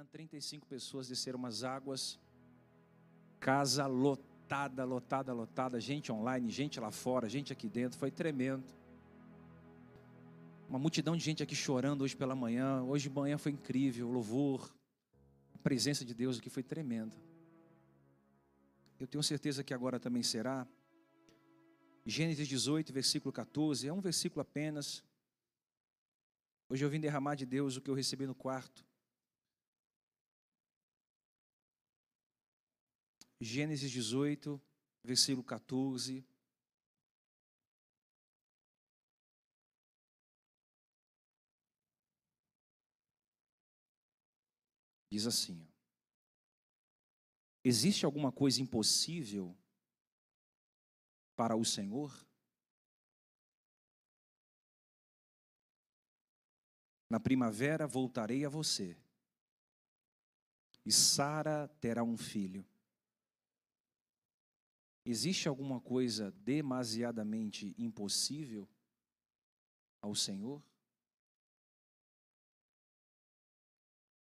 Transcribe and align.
manhã, 0.00 0.06
35 0.10 0.66
pessoas 0.66 1.08
desceram 1.08 1.38
umas 1.38 1.62
águas, 1.62 2.18
casa 3.38 3.86
lotada, 3.86 4.84
lotada, 4.84 5.32
lotada, 5.32 5.80
gente 5.80 6.10
online, 6.10 6.50
gente 6.50 6.80
lá 6.80 6.90
fora, 6.90 7.28
gente 7.28 7.52
aqui 7.52 7.68
dentro, 7.68 7.98
foi 7.98 8.10
tremendo. 8.10 8.64
Uma 10.68 10.78
multidão 10.78 11.16
de 11.16 11.22
gente 11.22 11.42
aqui 11.42 11.54
chorando 11.54 12.02
hoje 12.02 12.16
pela 12.16 12.34
manhã, 12.34 12.82
hoje 12.82 13.08
de 13.08 13.14
manhã 13.14 13.36
foi 13.36 13.52
incrível, 13.52 14.08
louvor, 14.08 14.74
a 15.54 15.58
presença 15.58 16.04
de 16.04 16.14
Deus 16.14 16.38
aqui 16.38 16.48
foi 16.48 16.62
tremenda. 16.62 17.16
Eu 18.98 19.06
tenho 19.06 19.22
certeza 19.22 19.64
que 19.64 19.74
agora 19.74 19.98
também 19.98 20.22
será. 20.22 20.66
Gênesis 22.06 22.46
18, 22.48 22.92
versículo 22.92 23.32
14, 23.32 23.86
é 23.86 23.92
um 23.92 24.00
versículo 24.00 24.40
apenas. 24.40 25.02
Hoje 26.68 26.84
eu 26.84 26.90
vim 26.90 27.00
derramar 27.00 27.34
de 27.34 27.44
Deus 27.44 27.76
o 27.76 27.80
que 27.80 27.90
eu 27.90 27.94
recebi 27.94 28.26
no 28.26 28.34
quarto. 28.34 28.89
Gênesis 33.40 33.90
18, 33.90 34.60
versículo 35.02 35.42
14. 35.42 36.22
Diz 45.10 45.26
assim: 45.26 45.66
Existe 47.64 48.04
alguma 48.04 48.30
coisa 48.30 48.60
impossível 48.60 49.56
para 51.34 51.56
o 51.56 51.64
Senhor? 51.64 52.14
Na 57.08 57.18
primavera 57.18 57.88
voltarei 57.88 58.44
a 58.44 58.48
você, 58.48 58.96
e 60.84 60.92
Sara 60.92 61.66
terá 61.80 62.04
um 62.04 62.16
filho. 62.16 62.69
Existe 65.04 65.48
alguma 65.48 65.80
coisa 65.80 66.30
demasiadamente 66.32 67.74
impossível 67.78 68.68
ao 70.00 70.14
Senhor? 70.14 70.62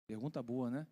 Pergunta 0.06 0.42
boa, 0.42 0.70
né? 0.70 0.88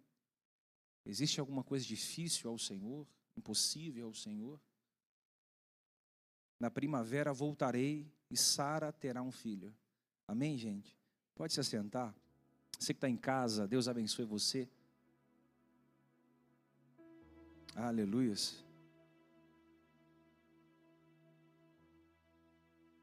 Existe 1.05 1.39
alguma 1.39 1.63
coisa 1.63 1.85
difícil 1.85 2.49
ao 2.49 2.57
Senhor? 2.57 3.07
Impossível 3.37 4.07
ao 4.07 4.13
Senhor? 4.13 4.59
Na 6.59 6.71
primavera 6.71 7.31
voltarei 7.31 8.11
e 8.29 8.35
Sara 8.35 8.91
terá 8.91 9.21
um 9.21 9.31
filho. 9.31 9.73
Amém, 10.27 10.57
gente? 10.57 10.97
Pode 11.35 11.53
se 11.53 11.59
assentar. 11.59 12.15
Você 12.79 12.93
que 12.93 12.97
está 12.97 13.09
em 13.09 13.17
casa, 13.17 13.67
Deus 13.67 13.87
abençoe 13.87 14.25
você. 14.25 14.67
Aleluias. 17.75 18.64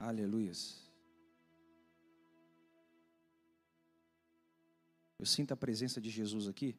Aleluias. 0.03 0.83
Eu 5.17 5.25
sinto 5.25 5.53
a 5.53 5.57
presença 5.57 6.01
de 6.01 6.11
Jesus 6.11 6.49
aqui. 6.49 6.77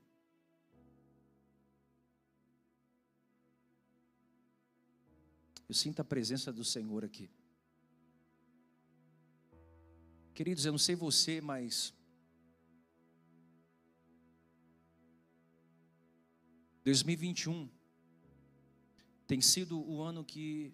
Eu 5.69 5.73
sinto 5.73 6.01
a 6.01 6.03
presença 6.03 6.51
do 6.51 6.65
Senhor 6.65 7.05
aqui. 7.05 7.29
Queridos, 10.33 10.65
eu 10.65 10.73
não 10.73 10.79
sei 10.79 10.93
você, 10.93 11.39
mas 11.39 11.93
2021 16.83 17.69
tem 19.25 19.39
sido 19.39 19.79
o 19.79 20.01
ano 20.01 20.25
que 20.25 20.73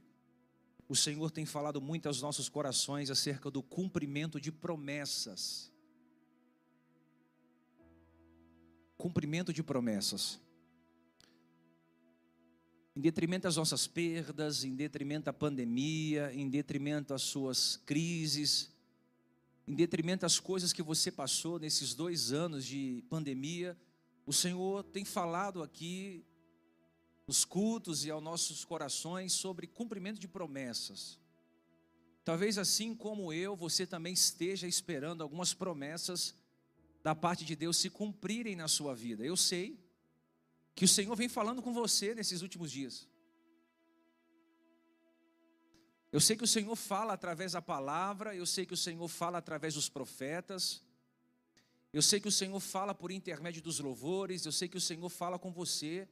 o 0.89 0.95
Senhor 0.95 1.29
tem 1.29 1.45
falado 1.45 1.79
muito 1.79 2.07
aos 2.07 2.19
nossos 2.19 2.49
corações 2.49 3.11
acerca 3.11 3.51
do 3.51 3.61
cumprimento 3.61 4.41
de 4.41 4.51
promessas. 4.51 5.71
Cumprimento 8.97 9.53
de 9.53 9.61
promessas. 9.61 10.39
Em 12.95 12.99
detrimento 12.99 13.43
das 13.43 13.55
nossas 13.55 13.85
perdas, 13.85 14.63
em 14.63 14.75
detrimento 14.75 15.25
da 15.25 15.33
pandemia, 15.33 16.33
em 16.33 16.49
detrimento 16.49 17.09
das 17.09 17.21
suas 17.21 17.77
crises, 17.85 18.71
em 19.67 19.75
detrimento 19.75 20.21
das 20.21 20.39
coisas 20.39 20.73
que 20.73 20.81
você 20.81 21.11
passou 21.11 21.59
nesses 21.59 21.93
dois 21.93 22.31
anos 22.31 22.65
de 22.65 23.03
pandemia, 23.07 23.77
o 24.25 24.33
Senhor 24.33 24.83
tem 24.85 25.05
falado 25.05 25.61
aqui 25.61 26.25
nos 27.29 27.45
cultos 27.45 28.05
e 28.05 28.09
aos 28.09 28.23
nossos 28.23 28.65
corações 28.65 29.33
sobre 29.33 29.67
cumprimento 29.67 30.19
de 30.19 30.27
promessas. 30.27 31.19
Talvez 32.25 32.57
assim 32.57 32.95
como 32.95 33.31
eu, 33.31 33.55
você 33.55 33.85
também 33.85 34.13
esteja 34.13 34.67
esperando 34.67 35.21
algumas 35.21 35.53
promessas 35.53 36.33
da 37.03 37.13
parte 37.13 37.45
de 37.45 37.55
Deus 37.55 37.77
se 37.77 37.87
cumprirem 37.87 38.55
na 38.55 38.67
sua 38.67 38.95
vida. 38.95 39.23
Eu 39.23 39.37
sei 39.37 39.79
que 40.73 40.85
o 40.85 40.87
Senhor 40.87 41.15
vem 41.15 41.29
falando 41.29 41.61
com 41.61 41.71
você 41.71 42.15
nesses 42.15 42.41
últimos 42.41 42.71
dias. 42.71 43.07
Eu 46.11 46.19
sei 46.19 46.35
que 46.35 46.43
o 46.43 46.47
Senhor 46.47 46.75
fala 46.75 47.13
através 47.13 47.51
da 47.51 47.61
palavra, 47.61 48.35
eu 48.35 48.47
sei 48.47 48.65
que 48.65 48.73
o 48.73 48.83
Senhor 48.85 49.07
fala 49.07 49.37
através 49.37 49.75
dos 49.75 49.87
profetas, 49.87 50.83
eu 51.93 52.01
sei 52.01 52.19
que 52.19 52.27
o 52.27 52.31
Senhor 52.31 52.59
fala 52.59 52.95
por 52.95 53.11
intermédio 53.11 53.61
dos 53.61 53.79
louvores, 53.79 54.47
eu 54.47 54.51
sei 54.51 54.67
que 54.67 54.77
o 54.77 54.81
Senhor 54.81 55.09
fala 55.09 55.37
com 55.37 55.51
você 55.51 56.09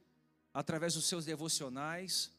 através 0.52 0.94
dos 0.94 1.06
seus 1.06 1.24
devocionais. 1.24 2.30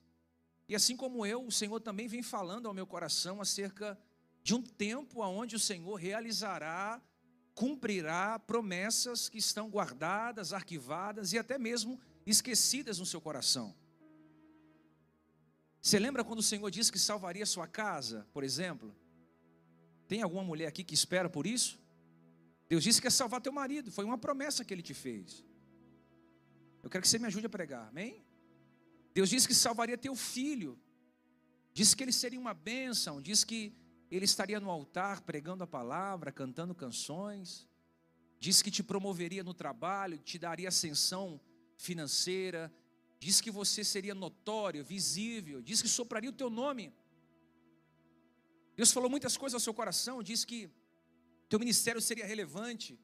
E 0.68 0.76
assim 0.76 0.96
como 0.96 1.26
eu, 1.26 1.46
o 1.46 1.52
Senhor 1.52 1.80
também 1.80 2.08
vem 2.08 2.22
falando 2.22 2.68
ao 2.68 2.74
meu 2.74 2.86
coração 2.86 3.42
acerca 3.42 3.98
de 4.44 4.54
um 4.54 4.62
tempo 4.62 5.22
onde 5.22 5.56
o 5.56 5.60
Senhor 5.60 5.96
realizará, 5.96 7.02
cumprirá 7.54 8.40
promessas 8.40 9.28
que 9.28 9.38
estão 9.38 9.70
guardadas, 9.70 10.54
arquivadas 10.54 11.34
e 11.34 11.38
até 11.38 11.58
mesmo 11.58 12.00
esquecidas 12.26 13.00
no 13.00 13.06
seu 13.06 13.20
coração. 13.20 13.76
Você 15.82 15.98
lembra 15.98 16.24
quando 16.24 16.40
o 16.40 16.44
Senhor 16.44 16.70
disse 16.70 16.92
que 16.92 17.00
salvaria 17.00 17.46
sua 17.46 17.68
casa, 17.68 18.28
por 18.34 18.44
exemplo? 18.44 18.96
Tem 20.08 20.22
alguma 20.22 20.44
mulher 20.44 20.68
aqui 20.68 20.84
que 20.84 20.94
espera 20.94 21.30
por 21.30 21.48
isso? 21.48 21.80
Deus 22.68 22.84
disse 22.84 23.02
que 23.02 23.08
ia 23.08 23.12
salvar 23.12 23.42
teu 23.42 23.52
marido, 23.52 23.92
foi 23.92 24.06
uma 24.06 24.18
promessa 24.18 24.64
que 24.64 24.74
ele 24.74 24.82
te 24.82 24.94
fez. 24.94 25.44
Eu 26.82 26.90
quero 26.90 27.02
que 27.02 27.08
você 27.08 27.20
me 27.20 27.28
ajude 27.28 27.46
a 27.46 27.50
pregar, 27.50 27.88
amém? 27.90 28.24
Deus 29.14 29.30
disse 29.30 29.48
que 29.48 29.54
salvaria 29.54 29.98
teu 29.98 30.16
filho, 30.16 30.80
disse 31.74 31.96
que 31.96 32.04
ele 32.04 32.12
seria 32.12 32.40
uma 32.40 32.54
bênção, 32.54 33.22
disse 33.22 33.46
que 33.46 33.74
ele 34.10 34.26
estaria 34.26 34.60
no 34.60 34.70
altar 34.70 35.22
pregando 35.22 35.64
a 35.64 35.68
palavra, 35.68 36.32
cantando 36.32 36.74
canções, 36.74 37.68
disse 38.40 38.64
que 38.64 38.72
te 38.72 38.82
promoveria 38.82 39.44
no 39.44 39.54
trabalho, 39.54 40.18
te 40.18 40.40
daria 40.40 40.70
ascensão 40.70 41.40
financeira, 41.78 42.74
disse 43.20 43.44
que 43.44 43.52
você 43.52 43.84
seria 43.84 44.16
notório, 44.16 44.84
visível, 44.84 45.62
disse 45.62 45.84
que 45.84 45.90
sopraria 45.90 46.30
o 46.30 46.34
teu 46.34 46.50
nome. 46.50 46.94
Deus 48.76 48.92
falou 48.92 49.10
muitas 49.10 49.36
coisas 49.36 49.56
ao 49.56 49.60
seu 49.60 49.74
coração, 49.74 50.24
disse 50.24 50.48
que 50.48 50.70
teu 51.50 51.60
ministério 51.60 52.02
seria 52.02 52.26
relevante, 52.26 52.98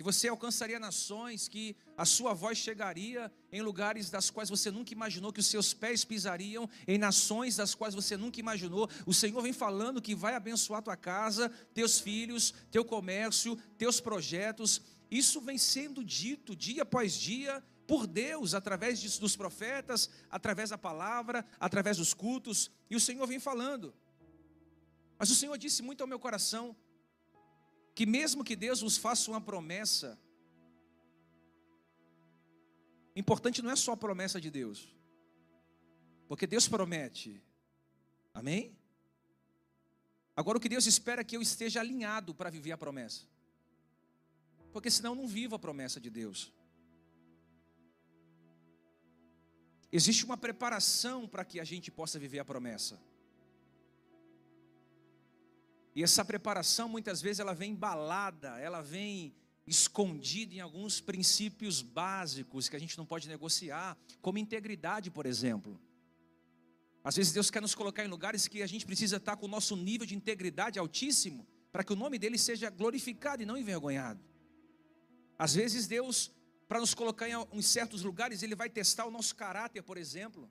que 0.00 0.04
você 0.04 0.28
alcançaria 0.28 0.80
nações, 0.80 1.46
que 1.46 1.76
a 1.94 2.06
sua 2.06 2.32
voz 2.32 2.56
chegaria 2.56 3.30
em 3.52 3.60
lugares 3.60 4.08
das 4.08 4.30
quais 4.30 4.48
você 4.48 4.70
nunca 4.70 4.94
imaginou, 4.94 5.30
que 5.30 5.40
os 5.40 5.46
seus 5.46 5.74
pés 5.74 6.06
pisariam 6.06 6.66
em 6.88 6.96
nações 6.96 7.56
das 7.56 7.74
quais 7.74 7.94
você 7.94 8.16
nunca 8.16 8.40
imaginou. 8.40 8.88
O 9.04 9.12
Senhor 9.12 9.42
vem 9.42 9.52
falando 9.52 10.00
que 10.00 10.14
vai 10.14 10.34
abençoar 10.34 10.80
tua 10.80 10.96
casa, 10.96 11.50
teus 11.74 12.00
filhos, 12.00 12.54
teu 12.70 12.82
comércio, 12.82 13.56
teus 13.76 14.00
projetos. 14.00 14.80
Isso 15.10 15.38
vem 15.38 15.58
sendo 15.58 16.02
dito 16.02 16.56
dia 16.56 16.80
após 16.80 17.12
dia 17.12 17.62
por 17.86 18.06
Deus, 18.06 18.54
através 18.54 19.18
dos 19.18 19.36
profetas, 19.36 20.08
através 20.30 20.70
da 20.70 20.78
palavra, 20.78 21.44
através 21.60 21.98
dos 21.98 22.14
cultos, 22.14 22.70
e 22.88 22.96
o 22.96 23.00
Senhor 23.00 23.26
vem 23.26 23.38
falando. 23.38 23.92
Mas 25.18 25.30
o 25.30 25.34
Senhor 25.34 25.58
disse 25.58 25.82
muito 25.82 26.00
ao 26.00 26.08
meu 26.08 26.18
coração, 26.18 26.74
que 27.94 28.06
mesmo 28.06 28.44
que 28.44 28.56
Deus 28.56 28.82
nos 28.82 28.96
faça 28.96 29.30
uma 29.30 29.40
promessa, 29.40 30.18
importante 33.14 33.62
não 33.62 33.70
é 33.70 33.76
só 33.76 33.92
a 33.92 33.96
promessa 33.96 34.40
de 34.40 34.50
Deus, 34.50 34.88
porque 36.28 36.46
Deus 36.46 36.68
promete, 36.68 37.42
amém? 38.32 38.76
Agora 40.34 40.56
o 40.56 40.60
que 40.60 40.68
Deus 40.68 40.86
espera 40.86 41.20
é 41.20 41.24
que 41.24 41.36
eu 41.36 41.42
esteja 41.42 41.80
alinhado 41.80 42.34
para 42.34 42.48
viver 42.48 42.72
a 42.72 42.78
promessa, 42.78 43.26
porque 44.72 44.90
senão 44.90 45.12
eu 45.12 45.16
não 45.16 45.28
vivo 45.28 45.54
a 45.54 45.58
promessa 45.58 46.00
de 46.00 46.08
Deus. 46.08 46.52
Existe 49.92 50.24
uma 50.24 50.36
preparação 50.36 51.26
para 51.26 51.44
que 51.44 51.58
a 51.58 51.64
gente 51.64 51.90
possa 51.90 52.18
viver 52.18 52.38
a 52.38 52.44
promessa. 52.44 52.98
E 55.94 56.02
essa 56.02 56.24
preparação 56.24 56.88
muitas 56.88 57.20
vezes 57.20 57.40
ela 57.40 57.54
vem 57.54 57.72
embalada, 57.72 58.58
ela 58.58 58.80
vem 58.80 59.34
escondido 59.66 60.54
em 60.54 60.60
alguns 60.60 61.00
princípios 61.00 61.82
básicos 61.82 62.68
que 62.68 62.76
a 62.76 62.78
gente 62.78 62.96
não 62.98 63.06
pode 63.06 63.28
negociar, 63.28 63.96
como 64.20 64.38
integridade, 64.38 65.10
por 65.10 65.26
exemplo. 65.26 65.80
Às 67.02 67.16
vezes 67.16 67.32
Deus 67.32 67.50
quer 67.50 67.62
nos 67.62 67.74
colocar 67.74 68.04
em 68.04 68.08
lugares 68.08 68.46
que 68.46 68.62
a 68.62 68.66
gente 68.66 68.84
precisa 68.84 69.16
estar 69.16 69.36
com 69.36 69.46
o 69.46 69.48
nosso 69.48 69.76
nível 69.76 70.06
de 70.06 70.14
integridade 70.14 70.78
altíssimo, 70.78 71.46
para 71.72 71.84
que 71.84 71.92
o 71.92 71.96
nome 71.96 72.18
dele 72.18 72.36
seja 72.36 72.68
glorificado 72.68 73.42
e 73.42 73.46
não 73.46 73.56
envergonhado. 73.56 74.20
Às 75.38 75.54
vezes 75.54 75.86
Deus, 75.86 76.30
para 76.68 76.80
nos 76.80 76.92
colocar 76.92 77.26
em 77.28 77.62
certos 77.62 78.02
lugares, 78.02 78.42
Ele 78.42 78.54
vai 78.54 78.68
testar 78.68 79.06
o 79.06 79.10
nosso 79.10 79.34
caráter, 79.34 79.82
por 79.82 79.96
exemplo. 79.96 80.50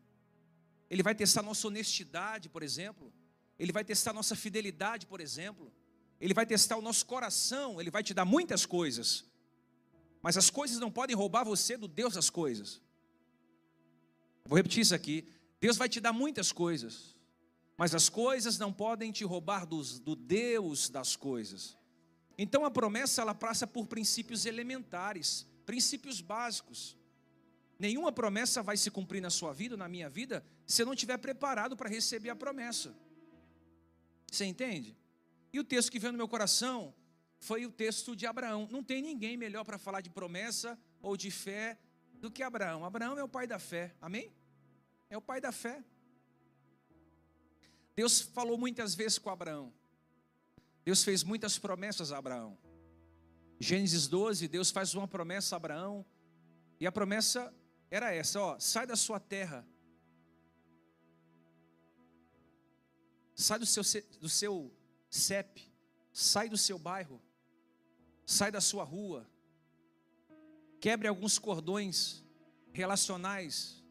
Ele 0.90 1.04
vai 1.04 1.14
testar 1.14 1.44
nossa 1.44 1.68
honestidade, 1.68 2.50
por 2.50 2.64
exemplo. 2.64 3.14
Ele 3.60 3.72
vai 3.74 3.84
testar 3.84 4.14
nossa 4.14 4.36
fidelidade, 4.36 5.06
por 5.06 5.20
exemplo. 5.20 5.72
Ele 6.20 6.34
vai 6.34 6.46
testar 6.46 6.78
o 6.78 6.82
nosso 6.82 7.06
coração, 7.06 7.80
ele 7.80 7.92
vai 7.92 8.02
te 8.02 8.14
dar 8.14 8.26
muitas 8.26 8.66
coisas. 8.66 9.26
Mas 10.22 10.38
as 10.38 10.50
coisas 10.50 10.80
não 10.80 10.90
podem 10.90 11.16
roubar 11.16 11.44
você 11.44 11.78
do 11.78 11.88
Deus 11.88 12.14
das 12.14 12.30
coisas. 12.30 12.82
Vou 14.46 14.58
repetir 14.58 14.82
isso 14.82 14.96
aqui. 14.96 15.28
Deus 15.62 15.78
vai 15.78 15.90
te 15.90 16.00
dar 16.00 16.14
muitas 16.14 16.52
coisas, 16.52 17.16
mas 17.78 17.94
as 17.94 18.08
coisas 18.08 18.58
não 18.58 18.72
podem 18.72 19.12
te 19.12 19.26
roubar 19.26 19.66
dos, 19.66 20.00
do 20.00 20.16
Deus 20.16 20.90
das 20.90 21.16
coisas. 21.18 21.78
Então 22.38 22.64
a 22.64 22.72
promessa 22.72 23.22
ela 23.22 23.36
passa 23.36 23.68
por 23.68 23.86
princípios 23.86 24.46
elementares, 24.46 25.46
princípios 25.66 26.22
básicos. 26.22 26.98
Nenhuma 27.78 28.12
promessa 28.12 28.64
vai 28.64 28.78
se 28.78 28.90
cumprir 28.90 29.22
na 29.22 29.30
sua 29.30 29.54
vida, 29.54 29.76
na 29.76 29.90
minha 29.90 30.10
vida, 30.10 30.46
se 30.66 30.82
eu 30.82 30.86
não 30.86 30.94
estiver 30.94 31.18
preparado 31.18 31.76
para 31.76 31.90
receber 31.90 32.30
a 32.30 32.36
promessa. 32.36 32.96
Você 34.32 34.46
entende? 34.46 34.98
E 35.52 35.60
o 35.60 35.64
texto 35.64 35.92
que 35.92 36.00
veio 36.00 36.12
no 36.12 36.18
meu 36.18 36.28
coração 36.28 36.94
foi 37.40 37.66
o 37.66 37.72
texto 37.72 38.16
de 38.16 38.26
Abraão. 38.26 38.68
Não 38.70 38.84
tem 38.84 39.02
ninguém 39.02 39.38
melhor 39.38 39.64
para 39.64 39.78
falar 39.78 40.02
de 40.02 40.10
promessa 40.10 40.78
ou 41.02 41.16
de 41.16 41.32
fé 41.32 41.80
do 42.14 42.30
que 42.30 42.44
Abraão. 42.44 42.84
Abraão 42.86 43.18
é 43.18 43.24
o 43.24 43.30
pai 43.30 43.48
da 43.48 43.58
fé. 43.58 43.96
Amém? 44.02 44.32
É 45.10 45.18
o 45.18 45.22
pai 45.22 45.40
da 45.40 45.52
fé. 45.52 45.84
Deus 47.96 48.22
falou 48.22 48.58
muitas 48.58 48.94
vezes 48.96 49.18
com 49.18 49.30
Abraão. 49.30 49.74
Deus 50.86 51.04
fez 51.04 51.24
muitas 51.24 51.58
promessas 51.58 52.12
a 52.12 52.18
Abraão. 52.18 52.58
Gênesis 53.60 54.08
12, 54.08 54.48
Deus 54.48 54.72
faz 54.72 54.94
uma 54.94 55.08
promessa 55.08 55.56
a 55.56 55.58
Abraão. 55.58 56.06
E 56.80 56.88
a 56.88 56.92
promessa 56.92 57.54
era 57.92 58.14
essa, 58.14 58.40
ó, 58.40 58.60
sai 58.60 58.88
da 58.88 58.96
sua 58.96 59.20
terra. 59.20 59.68
Sai 63.40 63.58
do 63.58 63.66
seu, 63.66 63.84
do 64.20 64.28
seu 64.28 64.70
CEP, 65.10 65.72
sai 66.12 66.50
do 66.50 66.58
seu 66.58 66.78
bairro, 66.78 67.22
sai 68.26 68.52
da 68.52 68.60
sua 68.60 68.84
rua, 68.84 69.26
quebre 70.82 71.08
alguns 71.08 71.40
cordões 71.40 72.22
relacionais, 72.74 73.82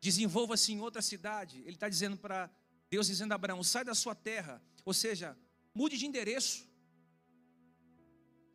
desenvolva-se 0.00 0.72
em 0.72 0.80
outra 0.80 1.02
cidade. 1.02 1.58
Ele 1.66 1.76
está 1.76 1.90
dizendo 1.90 2.16
para 2.16 2.50
Deus, 2.88 3.06
dizendo 3.06 3.32
a 3.32 3.34
Abraão: 3.34 3.62
sai 3.62 3.84
da 3.84 3.94
sua 3.94 4.14
terra, 4.14 4.62
ou 4.82 4.94
seja, 4.94 5.36
mude 5.74 5.98
de 5.98 6.06
endereço, 6.06 6.66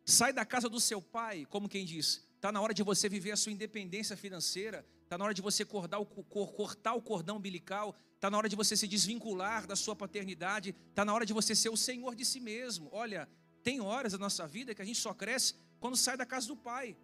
sai 0.04 0.32
da 0.32 0.44
casa 0.44 0.68
do 0.68 0.80
seu 0.80 1.00
pai, 1.00 1.46
como 1.46 1.68
quem 1.68 1.84
diz, 1.84 2.26
Está 2.42 2.50
na 2.50 2.60
hora 2.60 2.74
de 2.74 2.82
você 2.82 3.08
viver 3.08 3.30
a 3.30 3.36
sua 3.36 3.52
independência 3.52 4.16
financeira. 4.16 4.84
Está 5.04 5.16
na 5.16 5.24
hora 5.24 5.32
de 5.32 5.40
você 5.40 5.64
cortar 5.64 6.00
o, 6.00 6.04
cortar 6.04 6.92
o 6.94 7.00
cordão 7.00 7.36
umbilical. 7.36 7.94
Está 8.22 8.30
na 8.30 8.38
hora 8.38 8.48
de 8.48 8.54
você 8.54 8.76
se 8.76 8.86
desvincular 8.86 9.66
da 9.66 9.74
sua 9.74 9.96
paternidade. 9.96 10.76
Está 10.90 11.04
na 11.04 11.12
hora 11.12 11.26
de 11.26 11.32
você 11.32 11.56
ser 11.56 11.70
o 11.70 11.76
senhor 11.76 12.14
de 12.14 12.24
si 12.24 12.38
mesmo. 12.38 12.88
Olha, 12.92 13.28
tem 13.64 13.80
horas 13.80 14.12
da 14.12 14.18
nossa 14.18 14.46
vida 14.46 14.72
que 14.76 14.80
a 14.80 14.84
gente 14.84 15.00
só 15.00 15.12
cresce 15.12 15.56
quando 15.80 15.96
sai 15.96 16.16
da 16.16 16.24
casa 16.24 16.46
do 16.46 16.56
pai. 16.56 16.96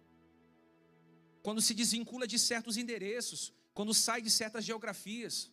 Quando 1.43 1.59
se 1.59 1.73
desvincula 1.73 2.25
de 2.25 2.39
certos 2.39 2.77
endereços. 2.77 3.51
Quando 3.73 3.93
sai 3.93 4.21
de 4.21 4.31
certas 4.31 4.63
geografias. 4.63 5.51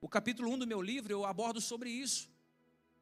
O 0.00 0.08
capítulo 0.08 0.50
1 0.50 0.58
do 0.58 0.66
meu 0.66 0.82
livro 0.82 1.12
eu 1.12 1.24
abordo 1.24 1.60
sobre 1.60 1.90
isso. 1.90 2.28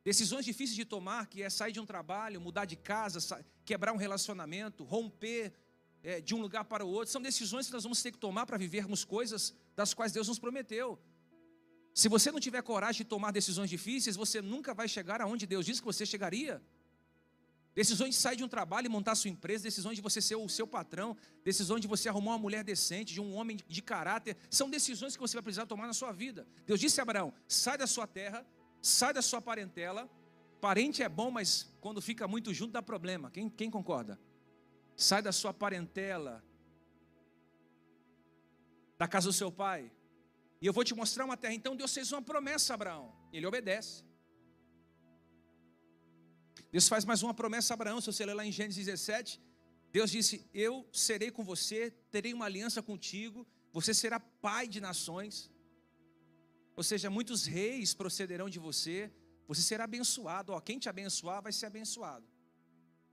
Decisões 0.05 0.45
difíceis 0.45 0.77
de 0.77 0.85
tomar, 0.85 1.29
que 1.29 1.43
é 1.43 1.49
sair 1.49 1.73
de 1.73 1.81
um 1.81 1.87
trabalho, 1.87 2.43
mudar 2.43 2.67
de 2.67 2.77
casa, 2.77 3.43
quebrar 3.65 3.91
um 3.95 3.97
relacionamento, 3.97 4.85
romper 4.85 5.55
é, 6.03 6.21
de 6.21 6.35
um 6.35 6.43
lugar 6.43 6.67
para 6.67 6.85
o 6.85 6.91
outro, 6.91 7.11
são 7.11 7.23
decisões 7.23 7.69
que 7.69 7.73
nós 7.73 7.85
vamos 7.85 8.03
ter 8.03 8.13
que 8.13 8.19
tomar 8.19 8.45
para 8.45 8.59
vivermos 8.59 9.03
coisas 9.03 9.55
das 9.75 9.95
quais 9.95 10.13
Deus 10.13 10.29
nos 10.29 10.39
prometeu. 10.39 11.01
Se 11.95 12.09
você 12.09 12.31
não 12.31 12.41
tiver 12.41 12.63
coragem 12.63 13.05
de 13.05 13.09
tomar 13.09 13.31
decisões 13.31 13.69
difíceis, 13.69 14.17
você 14.17 14.41
nunca 14.41 14.73
vai 14.73 14.89
chegar 14.89 15.21
aonde 15.21 15.47
Deus 15.47 15.67
disse 15.67 15.81
que 15.81 15.85
você 15.85 16.07
chegaria. 16.07 16.63
Decisões 17.75 18.15
de 18.15 18.21
sair 18.21 18.37
de 18.37 18.45
um 18.45 18.49
trabalho 18.49 18.87
e 18.87 18.89
montar 18.89 19.15
sua 19.15 19.31
empresa, 19.31 19.65
decisões 19.65 19.97
de 19.97 20.03
você 20.03 20.21
ser 20.21 20.37
o 20.37 20.49
seu 20.49 20.67
patrão, 20.67 21.17
decisões 21.43 21.81
de 21.81 21.89
você 21.89 22.09
arrumar 22.09 22.33
uma 22.33 22.39
mulher 22.39 22.63
decente, 22.63 23.15
de 23.15 23.21
um 23.21 23.35
homem 23.35 23.59
de 23.67 23.83
caráter, 23.83 24.37
são 24.51 24.69
decisões 24.69 25.17
que 25.17 25.23
você 25.23 25.37
vai 25.37 25.43
precisar 25.43 25.67
tomar 25.67 25.87
na 25.87 25.95
sua 25.95 26.13
vida. 26.13 26.47
Deus 26.67 26.79
disse 26.79 27.01
a 27.01 27.03
Abraão: 27.03 27.33
sai 27.49 27.79
da 27.79 27.87
sua 27.87 28.07
terra, 28.07 28.47
sai 28.81 29.13
da 29.15 29.23
sua 29.23 29.41
parentela. 29.41 30.11
Parente 30.61 31.03
é 31.03 31.09
bom, 31.09 31.31
mas 31.31 31.73
quando 31.81 32.01
fica 32.01 32.29
muito 32.29 32.53
junto 32.53 32.73
dá 32.73 32.83
problema. 32.83 33.31
Quem, 33.31 33.49
quem 33.49 33.71
concorda? 33.71 34.19
sai 34.97 35.23
da 35.23 35.33
sua 35.33 35.53
parentela, 35.53 36.43
da 38.99 39.09
casa 39.09 39.29
do 39.29 39.33
seu 39.33 39.51
pai, 39.51 39.91
e 40.63 40.67
eu 40.69 40.73
vou 40.73 40.85
te 40.89 40.95
mostrar 40.95 41.25
uma 41.25 41.37
terra. 41.37 41.55
Então 41.61 41.75
Deus 41.75 41.93
fez 41.93 42.13
uma 42.13 42.23
promessa 42.23 42.73
a 42.73 42.77
Abraão, 42.77 43.13
ele 43.33 43.45
obedece. 43.45 44.05
Deus 46.71 46.87
faz 46.93 47.05
mais 47.05 47.21
uma 47.27 47.35
promessa 47.35 47.73
a 47.73 47.77
Abraão, 47.79 48.01
se 48.01 48.07
você 48.13 48.25
ler 48.25 48.35
lá 48.35 48.47
em 48.47 48.53
Gênesis 48.53 48.87
17, 48.87 49.41
Deus 49.91 50.09
disse: 50.17 50.35
Eu 50.55 50.89
serei 50.93 51.33
com 51.33 51.43
você, 51.43 51.91
terei 52.13 52.33
uma 52.33 52.45
aliança 52.45 52.81
contigo, 52.81 53.45
você 53.73 53.93
será 53.93 54.21
pai 54.21 54.69
de 54.69 54.81
nações. 54.81 55.51
Ou 56.77 56.85
seja, 56.85 57.11
muitos 57.11 57.45
reis 57.45 57.93
procederão 57.93 58.49
de 58.49 58.61
você, 58.61 59.13
você 59.49 59.63
será 59.63 59.85
abençoado. 59.85 60.53
Ó, 60.53 60.61
quem 60.61 60.79
te 60.79 60.89
abençoar 60.89 61.43
vai 61.43 61.53
ser 61.53 61.67
abençoado. 61.67 62.25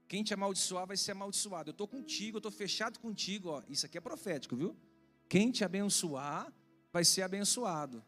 Quem 0.06 0.22
te 0.22 0.32
amaldiçoar 0.32 0.86
vai 0.86 0.96
ser 0.96 1.12
amaldiçoado. 1.12 1.70
Eu 1.70 1.72
estou 1.72 1.88
contigo, 1.88 2.36
eu 2.36 2.38
estou 2.38 2.52
fechado 2.52 3.00
contigo. 3.00 3.48
Ó. 3.48 3.62
Isso 3.68 3.84
aqui 3.86 3.98
é 3.98 4.00
profético, 4.00 4.56
viu? 4.56 4.76
Quem 5.28 5.50
te 5.50 5.64
abençoar 5.64 6.52
vai 6.92 7.04
ser 7.04 7.22
abençoado. 7.22 8.02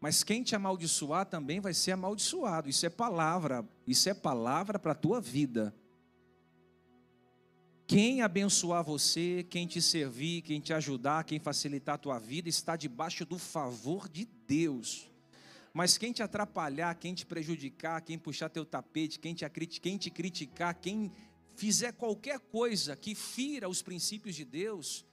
Mas 0.00 0.24
quem 0.24 0.42
te 0.42 0.56
amaldiçoar 0.56 1.26
também 1.26 1.60
vai 1.60 1.74
ser 1.74 1.92
amaldiçoado. 1.92 2.70
Isso 2.70 2.86
é 2.86 2.88
palavra, 2.88 3.68
isso 3.86 4.08
é 4.08 4.14
palavra 4.14 4.78
para 4.78 4.92
a 4.92 4.94
tua 4.94 5.20
vida. 5.20 5.74
Quem 7.86 8.22
abençoar 8.22 8.84
você, 8.84 9.44
quem 9.50 9.66
te 9.66 9.82
servir, 9.82 10.42
quem 10.42 10.60
te 10.60 10.72
ajudar, 10.72 11.24
quem 11.24 11.40
facilitar 11.40 11.96
a 11.96 11.98
tua 11.98 12.18
vida, 12.18 12.48
está 12.48 12.76
debaixo 12.76 13.26
do 13.26 13.36
favor 13.36 14.08
de 14.08 14.24
Deus. 14.46 15.10
Mas 15.74 15.98
quem 15.98 16.12
te 16.12 16.22
atrapalhar, 16.22 16.94
quem 16.94 17.12
te 17.12 17.26
prejudicar, 17.26 18.00
quem 18.00 18.16
puxar 18.16 18.48
teu 18.48 18.64
tapete, 18.64 19.18
quem 19.18 19.34
te, 19.34 19.44
quem 19.80 19.98
te 19.98 20.08
criticar, 20.08 20.74
quem 20.74 21.12
fizer 21.56 21.92
qualquer 21.92 22.38
coisa 22.38 22.96
que 22.96 23.14
fira 23.14 23.68
os 23.68 23.82
princípios 23.82 24.34
de 24.34 24.44
Deus, 24.44 25.04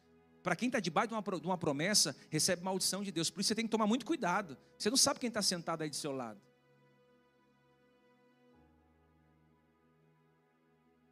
para 0.47 0.55
quem 0.55 0.67
está 0.67 0.79
debaixo 0.79 1.09
de 1.09 1.13
uma, 1.13 1.21
de 1.21 1.45
uma 1.45 1.57
promessa, 1.57 2.15
recebe 2.29 2.63
maldição 2.63 3.03
de 3.03 3.11
Deus. 3.11 3.29
Por 3.29 3.41
isso 3.41 3.49
você 3.49 3.55
tem 3.55 3.65
que 3.65 3.69
tomar 3.69 3.85
muito 3.85 4.05
cuidado. 4.05 4.57
Você 4.79 4.89
não 4.89 4.95
sabe 4.95 5.19
quem 5.19 5.27
está 5.27 5.41
sentado 5.41 5.81
aí 5.81 5.89
do 5.89 5.95
seu 5.97 6.13
lado. 6.13 6.39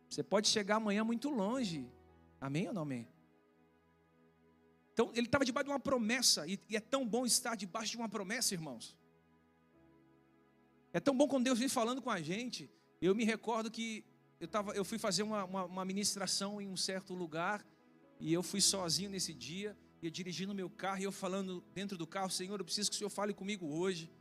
Você 0.10 0.24
pode 0.24 0.48
chegar 0.48 0.78
amanhã 0.78 1.04
muito 1.04 1.30
longe. 1.30 1.86
Amém 2.40 2.70
ou 2.70 2.74
não 2.74 2.84
amém? 2.84 3.10
Então, 4.94 5.12
ele 5.14 5.28
estava 5.28 5.44
debaixo 5.44 5.66
de 5.66 5.72
uma 5.74 5.82
promessa, 5.82 6.48
e, 6.48 6.58
e, 6.70 6.78
é 6.78 6.80
tão 6.80 7.06
bom 7.06 7.26
estar 7.26 7.56
debaixo 7.56 7.92
de 7.92 7.98
uma 7.98 8.08
promessa, 8.08 8.54
irmãos. 8.54 8.98
É 10.94 11.00
tão 11.02 11.14
bom 11.14 11.28
quando 11.28 11.44
Deus 11.44 11.60
vem 11.60 11.68
falando 11.68 12.02
com 12.02 12.10
a 12.10 12.22
gente. 12.22 12.72
Eu 13.02 13.14
me 13.14 13.26
recordo 13.26 13.70
que 13.70 14.06
eu, 14.40 14.48
tava, 14.48 14.72
eu 14.72 14.86
fui 14.86 14.98
fazer 14.98 15.24
uma, 15.24 15.44
uma, 15.44 15.66
uma 15.66 15.84
ministração 15.84 16.62
em 16.62 16.70
um 16.70 16.78
certo 16.78 17.14
lugar 17.14 17.66
e 18.26 18.34
eu 18.34 18.42
fui 18.42 18.60
sozinho 18.60 19.08
nesse 19.08 19.32
dia, 19.36 19.78
eu 20.02 20.10
dirigindo 20.10 20.52
meu 20.56 20.68
carro 20.68 21.00
e 21.00 21.04
eu 21.04 21.12
falando 21.12 21.64
dentro 21.76 21.96
do 21.96 22.08
carro, 22.08 22.32
Senhor, 22.32 22.60
eu 22.60 22.66
preciso 22.66 22.90
que 22.90 22.96
o 22.96 22.98
Senhor 22.98 23.10
fale 23.12 23.36
comigo 23.36 23.68
hoje. 23.68 24.12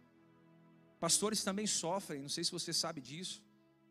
Pastores 1.00 1.42
também 1.42 1.66
sofrem, 1.66 2.20
não 2.20 2.28
sei 2.28 2.44
se 2.44 2.52
você 2.52 2.70
sabe 2.70 3.00
disso. 3.00 3.42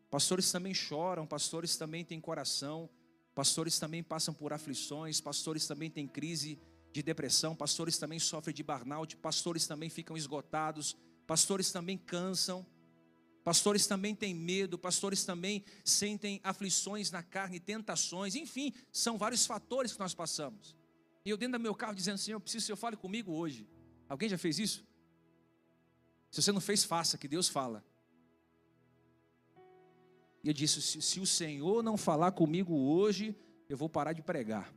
Pastores 0.08 0.52
também 0.52 0.72
choram, 0.72 1.26
pastores 1.26 1.76
também 1.76 2.04
têm 2.04 2.20
coração, 2.20 2.88
pastores 3.34 3.76
também 3.76 4.04
passam 4.04 4.32
por 4.32 4.52
aflições, 4.52 5.20
pastores 5.20 5.66
também 5.66 5.90
têm 5.90 6.06
crise 6.06 6.60
de 6.92 7.02
depressão, 7.02 7.56
pastores 7.56 7.98
também 7.98 8.20
sofrem 8.20 8.54
de 8.54 8.62
burnout, 8.62 9.16
pastores 9.16 9.66
também 9.66 9.90
ficam 9.90 10.16
esgotados, 10.16 10.96
pastores 11.26 11.72
também 11.72 11.98
cansam. 11.98 12.64
Pastores 13.44 13.86
também 13.86 14.14
têm 14.14 14.34
medo, 14.34 14.78
pastores 14.78 15.22
também 15.22 15.62
sentem 15.84 16.40
aflições 16.42 17.10
na 17.10 17.22
carne, 17.22 17.60
tentações, 17.60 18.34
enfim, 18.34 18.72
são 18.90 19.18
vários 19.18 19.44
fatores 19.44 19.92
que 19.92 20.00
nós 20.00 20.14
passamos. 20.14 20.74
E 21.26 21.28
eu 21.28 21.36
dentro 21.36 21.58
do 21.58 21.62
meu 21.62 21.74
carro 21.74 21.94
dizendo, 21.94 22.16
Senhor, 22.16 22.36
eu 22.36 22.40
preciso 22.40 22.62
que 22.62 22.64
o 22.64 22.66
Senhor 22.68 22.76
fale 22.76 22.96
comigo 22.96 23.32
hoje. 23.32 23.68
Alguém 24.08 24.30
já 24.30 24.38
fez 24.38 24.58
isso? 24.58 24.82
Se 26.30 26.42
você 26.42 26.52
não 26.52 26.60
fez, 26.60 26.84
faça, 26.84 27.18
que 27.18 27.28
Deus 27.28 27.46
fala. 27.46 27.84
E 30.42 30.48
eu 30.48 30.54
disse: 30.54 30.80
se, 30.82 31.00
se 31.00 31.20
o 31.20 31.26
Senhor 31.26 31.82
não 31.82 31.96
falar 31.96 32.32
comigo 32.32 32.74
hoje, 32.74 33.36
eu 33.68 33.76
vou 33.76 33.88
parar 33.88 34.12
de 34.14 34.22
pregar. 34.22 34.74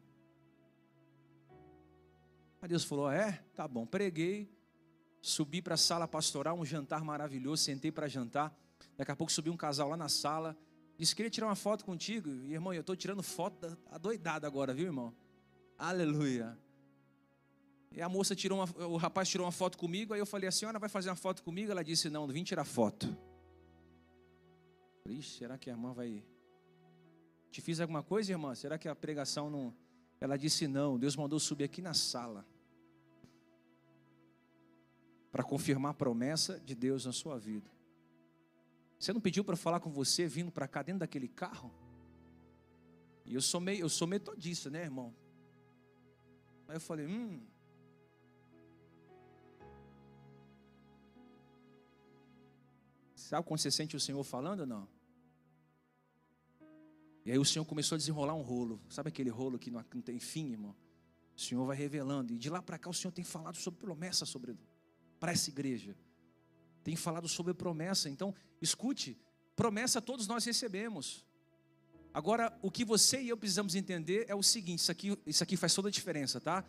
Aí 2.62 2.68
Deus 2.68 2.84
falou: 2.84 3.10
é, 3.10 3.44
tá 3.56 3.68
bom. 3.68 3.86
Preguei, 3.86 4.50
subi 5.22 5.62
para 5.62 5.74
a 5.76 5.78
sala 5.78 6.08
pastoral, 6.08 6.58
um 6.58 6.66
jantar 6.66 7.04
maravilhoso, 7.04 7.64
sentei 7.64 7.92
para 7.92 8.08
jantar. 8.08 8.56
Daqui 8.96 9.12
a 9.12 9.16
pouco 9.16 9.32
subiu 9.32 9.54
um 9.54 9.58
casal 9.58 9.90
lá 9.90 9.98
na 9.98 10.10
sala. 10.10 10.58
Disse: 10.98 11.16
queria 11.16 11.30
tirar 11.30 11.48
uma 11.48 11.56
foto 11.56 11.86
contigo. 11.86 12.30
E 12.30 12.54
irmão, 12.54 12.74
eu 12.74 12.82
estou 12.82 12.96
tirando 12.96 13.22
foto 13.22 13.78
adoidada 13.92 14.48
agora, 14.48 14.74
viu, 14.74 14.88
irmão? 14.88 15.14
Aleluia. 15.78 16.58
E 17.92 18.02
a 18.02 18.10
moça 18.10 18.36
tirou 18.36 18.60
uma, 18.60 18.86
o 18.86 18.98
rapaz 18.98 19.30
tirou 19.30 19.46
uma 19.46 19.52
foto 19.52 19.78
comigo, 19.78 20.14
aí 20.14 20.20
eu 20.20 20.26
falei, 20.26 20.48
a 20.48 20.52
senhora 20.52 20.78
vai 20.78 20.90
fazer 20.90 21.10
uma 21.10 21.16
foto 21.16 21.42
comigo? 21.42 21.72
Ela 21.72 21.84
disse, 21.84 22.10
não, 22.10 22.28
vim 22.28 22.44
tirar 22.44 22.66
foto. 22.66 23.16
Ixi, 25.06 25.40
será 25.40 25.58
que 25.58 25.70
a 25.70 25.74
irmã 25.74 25.94
vai. 25.94 26.24
Te 27.50 27.62
fiz 27.62 27.80
alguma 27.80 28.04
coisa, 28.04 28.32
irmã? 28.32 28.54
Será 28.54 28.78
que 28.78 28.88
a 28.88 28.96
pregação 28.96 29.50
não. 29.50 29.74
Ela 30.20 30.38
disse, 30.38 30.68
não, 30.68 30.98
Deus 31.00 31.16
mandou 31.16 31.40
subir 31.40 31.64
aqui 31.64 31.82
na 31.82 31.94
sala. 31.94 32.46
Para 35.38 35.46
confirmar 35.46 35.92
a 35.92 35.94
promessa 35.94 36.60
de 36.60 36.74
Deus 36.74 37.06
na 37.06 37.12
sua 37.12 37.38
vida. 37.38 37.70
Você 39.00 39.14
não 39.14 39.22
pediu 39.22 39.44
para 39.44 39.56
falar 39.56 39.80
com 39.80 39.92
você 39.92 40.26
vindo 40.28 40.52
para 40.52 40.68
cá 40.68 40.82
dentro 40.82 41.02
daquele 41.02 41.28
carro? 41.28 41.72
E 43.24 43.36
eu 43.36 43.42
sou 43.42 43.62
meio, 43.62 43.82
eu 43.82 43.90
sou 43.90 44.08
metodista, 44.08 44.70
né, 44.72 44.82
irmão? 44.82 45.14
Aí 46.68 46.76
eu 46.76 46.82
falei, 46.82 47.06
hum, 47.06 47.40
Sabe 53.28 53.46
quando 53.46 53.60
você 53.60 53.70
sente 53.70 53.96
o 53.96 54.00
Senhor 54.00 54.24
falando 54.24 54.62
ou 54.62 54.66
não? 54.66 54.88
E 57.26 57.32
aí 57.32 57.38
o 57.38 57.44
Senhor 57.44 57.66
começou 57.66 57.96
a 57.96 58.00
desenrolar 58.00 58.34
um 58.34 58.42
rolo. 58.42 58.82
Sabe 58.90 59.10
aquele 59.10 59.30
rolo 59.30 59.60
que 59.60 59.70
não 59.70 59.84
tem 60.02 60.18
fim, 60.18 60.52
irmão? 60.54 60.74
O 61.36 61.40
Senhor 61.40 61.64
vai 61.66 61.76
revelando. 61.76 62.34
E 62.34 62.38
de 62.38 62.50
lá 62.50 62.62
para 62.62 62.80
cá 62.80 62.90
o 62.90 62.94
Senhor 62.94 63.12
tem 63.12 63.24
falado 63.24 63.58
sobre 63.58 63.82
promessa 63.82 64.26
sobre 64.26 64.58
para 65.20 65.32
essa 65.32 65.50
igreja. 65.50 65.96
Tem 66.84 66.96
falado 66.96 67.28
sobre 67.28 67.54
promessa. 67.54 68.10
Então, 68.10 68.34
escute, 68.62 69.18
promessa 69.56 70.02
todos 70.02 70.28
nós 70.28 70.46
recebemos. 70.46 71.26
Agora, 72.14 72.58
o 72.62 72.72
que 72.72 72.84
você 72.84 73.22
e 73.22 73.30
eu 73.30 73.38
precisamos 73.38 73.76
entender 73.76 74.26
é 74.28 74.34
o 74.34 74.42
seguinte, 74.42 74.80
isso 74.80 74.92
aqui, 74.92 75.18
isso 75.26 75.44
aqui 75.44 75.56
faz 75.56 75.74
toda 75.74 75.88
a 75.88 75.92
diferença, 75.92 76.42
tá? 76.42 76.66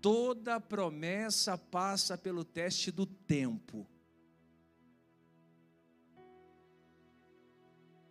Toda 0.00 0.60
promessa 0.60 1.58
passa 1.58 2.16
pelo 2.16 2.44
teste 2.44 2.90
do 2.90 3.06
tempo. 3.06 3.86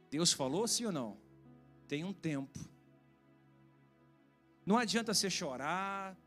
Deus 0.10 0.34
falou 0.34 0.67
sim 0.67 0.86
ou 0.86 0.91
não? 0.91 1.17
Tem 1.88 2.03
um 2.03 2.13
tempo. 2.13 2.60
Não 4.65 4.77
adianta 4.77 5.13
você 5.13 5.29
chorar, 5.29 6.17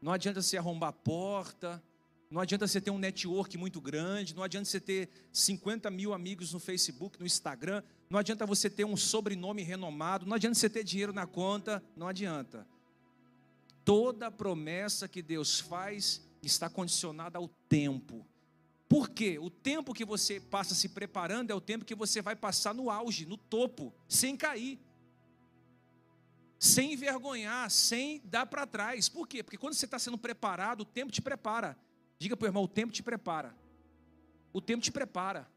não 0.00 0.12
adianta 0.12 0.40
você 0.40 0.56
arrombar 0.56 0.90
a 0.90 0.92
porta, 0.92 1.82
não 2.30 2.40
adianta 2.40 2.66
você 2.66 2.80
ter 2.80 2.90
um 2.90 2.98
network 2.98 3.56
muito 3.56 3.80
grande, 3.80 4.34
não 4.34 4.42
adianta 4.42 4.68
você 4.68 4.80
ter 4.80 5.08
50 5.32 5.90
mil 5.90 6.12
amigos 6.12 6.52
no 6.52 6.58
Facebook, 6.58 7.18
no 7.20 7.26
Instagram, 7.26 7.82
não 8.10 8.18
adianta 8.18 8.46
você 8.46 8.68
ter 8.68 8.84
um 8.84 8.96
sobrenome 8.96 9.62
renomado, 9.62 10.26
não 10.26 10.34
adianta 10.34 10.54
você 10.54 10.68
ter 10.68 10.84
dinheiro 10.84 11.12
na 11.12 11.26
conta, 11.26 11.82
não 11.96 12.08
adianta. 12.08 12.66
Toda 13.84 14.30
promessa 14.30 15.06
que 15.06 15.22
Deus 15.22 15.60
faz 15.60 16.22
está 16.42 16.68
condicionada 16.68 17.38
ao 17.38 17.48
tempo. 17.68 18.26
Por 18.88 19.10
quê? 19.10 19.38
O 19.38 19.50
tempo 19.50 19.94
que 19.94 20.04
você 20.04 20.40
passa 20.40 20.74
se 20.74 20.88
preparando 20.88 21.50
é 21.50 21.54
o 21.54 21.60
tempo 21.60 21.84
que 21.84 21.94
você 21.94 22.22
vai 22.22 22.36
passar 22.36 22.74
no 22.74 22.90
auge, 22.90 23.26
no 23.26 23.36
topo, 23.36 23.92
sem 24.08 24.36
cair. 24.36 24.78
Sem 26.58 26.92
envergonhar, 26.92 27.70
sem 27.70 28.22
dar 28.24 28.46
para 28.46 28.66
trás. 28.66 29.08
Por 29.08 29.26
quê? 29.26 29.42
Porque 29.42 29.58
quando 29.58 29.74
você 29.74 29.84
está 29.84 29.98
sendo 29.98 30.16
preparado, 30.16 30.82
o 30.82 30.84
tempo 30.84 31.12
te 31.12 31.20
prepara. 31.20 31.76
Diga 32.18 32.36
para 32.36 32.46
o 32.46 32.48
irmão: 32.48 32.64
o 32.64 32.68
tempo 32.68 32.92
te 32.92 33.02
prepara. 33.02 33.54
O 34.52 34.60
tempo 34.60 34.82
te 34.82 34.92
prepara. 34.92 35.48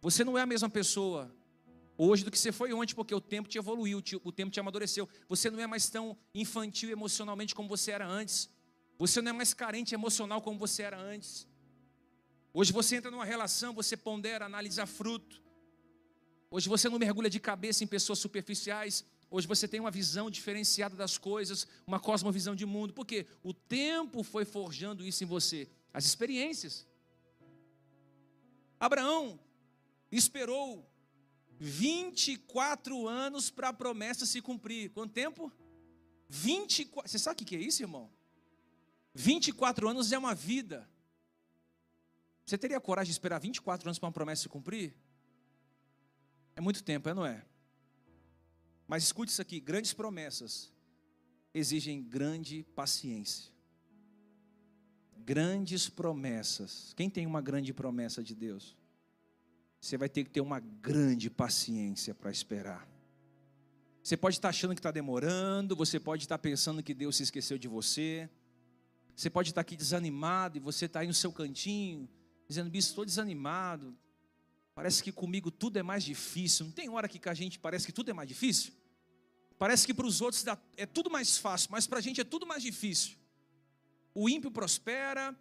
Você 0.00 0.24
não 0.24 0.36
é 0.36 0.42
a 0.42 0.46
mesma 0.46 0.68
pessoa 0.68 1.32
hoje 1.96 2.24
do 2.24 2.30
que 2.30 2.38
você 2.38 2.50
foi 2.50 2.72
ontem, 2.72 2.94
porque 2.94 3.14
o 3.14 3.20
tempo 3.20 3.48
te 3.48 3.58
evoluiu, 3.58 4.02
o 4.24 4.32
tempo 4.32 4.50
te 4.50 4.58
amadureceu. 4.58 5.08
Você 5.28 5.50
não 5.50 5.60
é 5.60 5.66
mais 5.66 5.88
tão 5.88 6.16
infantil 6.34 6.90
emocionalmente 6.90 7.54
como 7.54 7.68
você 7.68 7.92
era 7.92 8.06
antes. 8.06 8.50
Você 8.98 9.20
não 9.20 9.30
é 9.30 9.32
mais 9.32 9.54
carente 9.54 9.94
emocional 9.94 10.40
como 10.40 10.58
você 10.58 10.82
era 10.82 10.98
antes. 10.98 11.46
Hoje 12.54 12.72
você 12.72 12.96
entra 12.96 13.10
numa 13.10 13.24
relação, 13.24 13.72
você 13.72 13.96
pondera, 13.96 14.46
analisa 14.46 14.86
fruto. 14.86 15.42
Hoje 16.50 16.68
você 16.68 16.88
não 16.88 16.98
mergulha 16.98 17.30
de 17.30 17.40
cabeça 17.40 17.82
em 17.82 17.86
pessoas 17.86 18.18
superficiais. 18.18 19.04
Hoje 19.30 19.46
você 19.46 19.66
tem 19.66 19.80
uma 19.80 19.90
visão 19.90 20.30
diferenciada 20.30 20.94
das 20.94 21.16
coisas, 21.16 21.66
uma 21.86 21.98
cosmovisão 21.98 22.54
de 22.54 22.66
mundo. 22.66 22.92
Porque 22.92 23.26
o 23.42 23.54
tempo 23.54 24.22
foi 24.22 24.44
forjando 24.44 25.06
isso 25.06 25.24
em 25.24 25.26
você, 25.26 25.68
as 25.92 26.04
experiências. 26.04 26.86
Abraão 28.78 29.38
esperou 30.10 30.88
24 31.58 33.06
anos 33.06 33.50
para 33.50 33.68
a 33.68 33.72
promessa 33.72 34.26
se 34.26 34.40
cumprir. 34.40 34.90
Quanto 34.90 35.12
tempo? 35.12 35.52
24. 36.28 37.10
Você 37.10 37.18
sabe 37.18 37.42
o 37.42 37.46
que 37.46 37.54
é 37.54 37.60
isso, 37.60 37.82
irmão? 37.82 38.10
24 39.14 39.88
anos 39.88 40.10
é 40.10 40.18
uma 40.18 40.34
vida. 40.34 40.88
Você 42.44 42.58
teria 42.58 42.80
coragem 42.80 43.10
de 43.10 43.12
esperar 43.12 43.38
24 43.38 43.88
anos 43.88 43.98
para 43.98 44.06
uma 44.06 44.12
promessa 44.12 44.42
se 44.42 44.48
cumprir? 44.48 44.96
É 46.56 46.60
muito 46.60 46.82
tempo, 46.82 47.08
é 47.08 47.14
não 47.14 47.24
é? 47.24 47.44
Mas 48.88 49.04
escute 49.04 49.30
isso 49.30 49.40
aqui: 49.40 49.60
grandes 49.60 49.92
promessas 49.92 50.72
exigem 51.54 52.02
grande 52.02 52.64
paciência. 52.74 53.51
Grandes 55.24 55.88
promessas. 55.88 56.92
Quem 56.96 57.08
tem 57.08 57.26
uma 57.26 57.40
grande 57.40 57.72
promessa 57.72 58.22
de 58.22 58.34
Deus? 58.34 58.76
Você 59.80 59.96
vai 59.96 60.08
ter 60.08 60.24
que 60.24 60.30
ter 60.30 60.40
uma 60.40 60.60
grande 60.60 61.28
paciência 61.28 62.14
para 62.14 62.30
esperar. 62.30 62.88
Você 64.02 64.16
pode 64.16 64.36
estar 64.36 64.48
achando 64.48 64.74
que 64.74 64.80
está 64.80 64.90
demorando, 64.90 65.76
você 65.76 66.00
pode 66.00 66.24
estar 66.24 66.38
pensando 66.38 66.82
que 66.82 66.92
Deus 66.92 67.16
se 67.16 67.22
esqueceu 67.22 67.56
de 67.56 67.68
você, 67.68 68.28
você 69.14 69.30
pode 69.30 69.50
estar 69.50 69.60
aqui 69.60 69.76
desanimado 69.76 70.56
e 70.56 70.60
você 70.60 70.86
está 70.86 71.00
aí 71.00 71.06
no 71.06 71.14
seu 71.14 71.32
cantinho, 71.32 72.08
dizendo, 72.48 72.68
bispo, 72.68 72.90
estou 72.90 73.04
desanimado. 73.04 73.96
Parece 74.74 75.02
que 75.02 75.12
comigo 75.12 75.50
tudo 75.50 75.78
é 75.78 75.82
mais 75.82 76.02
difícil. 76.02 76.66
Não 76.66 76.72
tem 76.72 76.88
hora 76.88 77.06
que 77.06 77.28
a 77.28 77.34
gente 77.34 77.58
parece 77.58 77.86
que 77.86 77.92
tudo 77.92 78.10
é 78.10 78.14
mais 78.14 78.28
difícil? 78.28 78.72
Parece 79.58 79.86
que 79.86 79.94
para 79.94 80.06
os 80.06 80.20
outros 80.20 80.44
é 80.76 80.86
tudo 80.86 81.08
mais 81.08 81.38
fácil, 81.38 81.68
mas 81.70 81.86
para 81.86 81.98
a 81.98 82.02
gente 82.02 82.20
é 82.20 82.24
tudo 82.24 82.44
mais 82.44 82.62
difícil. 82.62 83.21
O 84.14 84.28
ímpio 84.28 84.50
prospera, 84.50 85.36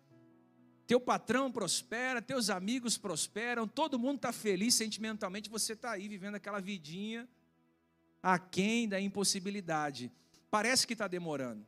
teu 0.87 0.99
patrão 0.99 1.51
prospera, 1.51 2.21
teus 2.21 2.49
amigos 2.49 2.97
prosperam, 2.97 3.67
todo 3.67 3.99
mundo 3.99 4.17
está 4.17 4.31
feliz 4.31 4.75
sentimentalmente, 4.75 5.49
você 5.49 5.73
está 5.73 5.91
aí 5.91 6.07
vivendo 6.07 6.35
aquela 6.35 6.59
vidinha 6.59 7.27
aquém 8.21 8.87
da 8.87 8.99
impossibilidade. 8.99 10.11
Parece 10.49 10.85
que 10.85 10.93
está 10.93 11.07
demorando, 11.07 11.65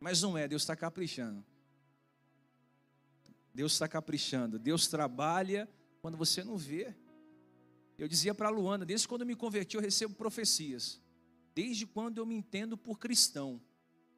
mas 0.00 0.22
não 0.22 0.38
é, 0.38 0.48
Deus 0.48 0.62
está 0.62 0.76
caprichando. 0.76 1.44
Deus 3.52 3.72
está 3.72 3.86
caprichando. 3.86 4.58
Deus 4.58 4.88
trabalha 4.88 5.68
quando 6.00 6.16
você 6.16 6.42
não 6.42 6.56
vê. 6.56 6.94
Eu 7.96 8.08
dizia 8.08 8.34
para 8.34 8.48
a 8.48 8.50
Luana, 8.50 8.84
desde 8.84 9.06
quando 9.06 9.20
eu 9.20 9.26
me 9.26 9.36
converti, 9.36 9.76
eu 9.76 9.80
recebo 9.80 10.14
profecias. 10.14 11.00
Desde 11.54 11.86
quando 11.86 12.18
eu 12.18 12.26
me 12.26 12.34
entendo 12.34 12.76
por 12.76 12.98
cristão. 12.98 13.60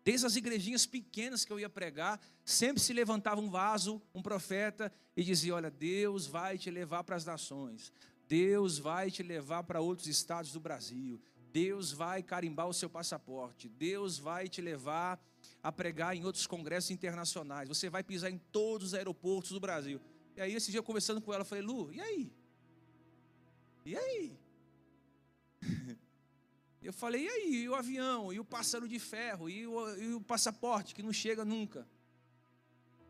Desde 0.07 0.25
as 0.25 0.37
igrejinhas 0.37 0.87
pequenas 0.87 1.45
que 1.45 1.53
eu 1.53 1.59
ia 1.59 1.69
pregar, 1.69 2.21
sempre 2.45 2.81
se 2.81 2.93
levantava 2.93 3.41
um 3.41 3.51
vaso, 3.51 4.01
um 4.15 4.23
profeta, 4.23 4.93
e 5.17 5.25
dizia: 5.25 5.57
Olha, 5.57 5.69
Deus 5.69 6.29
vai 6.29 6.57
te 6.57 6.71
levar 6.71 7.03
para 7.03 7.17
as 7.17 7.25
nações, 7.25 7.93
Deus 8.29 8.79
vai 8.79 9.11
te 9.11 9.25
levar 9.25 9.65
para 9.65 9.81
outros 9.81 10.07
estados 10.07 10.53
do 10.53 10.61
Brasil, 10.61 11.21
Deus 11.53 11.91
vai 11.91 12.23
carimbar 12.23 12.69
o 12.69 12.73
seu 12.73 12.89
passaporte, 12.89 13.69
Deus 13.69 14.17
vai 14.17 14.49
te 14.49 14.61
levar 14.61 15.21
a 15.61 15.73
pregar 15.73 16.17
em 16.17 16.25
outros 16.25 16.47
congressos 16.47 16.93
internacionais, 16.93 17.69
você 17.69 17.91
vai 17.91 18.05
pisar 18.05 18.31
em 18.31 18.39
todos 18.39 18.89
os 18.89 18.95
aeroportos 18.95 19.51
do 19.51 19.59
Brasil. 19.59 20.01
E 20.37 20.41
aí, 20.41 20.55
esse 20.55 20.71
dia, 20.71 20.85
conversando 20.85 21.21
com 21.21 21.33
ela, 21.33 21.41
eu 21.41 21.47
falei, 21.47 21.65
Lu, 21.65 21.93
e 21.93 22.01
aí? 22.01 22.33
E 23.85 23.97
aí? 23.97 24.39
Eu 26.87 26.93
falei, 26.93 27.25
e 27.25 27.29
aí? 27.29 27.55
E 27.63 27.69
o 27.69 27.75
avião? 27.75 28.33
E 28.33 28.39
o 28.39 28.45
pássaro 28.45 28.87
de 28.87 29.01
ferro? 29.01 29.51
E 29.51 29.67
o, 29.67 29.97
e 29.97 30.15
o 30.15 30.21
passaporte 30.21 30.95
que 30.95 31.03
não 31.03 31.13
chega 31.13 31.45
nunca? 31.45 31.85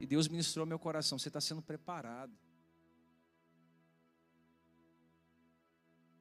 E 0.00 0.06
Deus 0.06 0.28
ministrou 0.28 0.64
meu 0.64 0.78
coração, 0.78 1.18
você 1.18 1.28
está 1.28 1.42
sendo 1.42 1.61
preparado. 1.61 2.33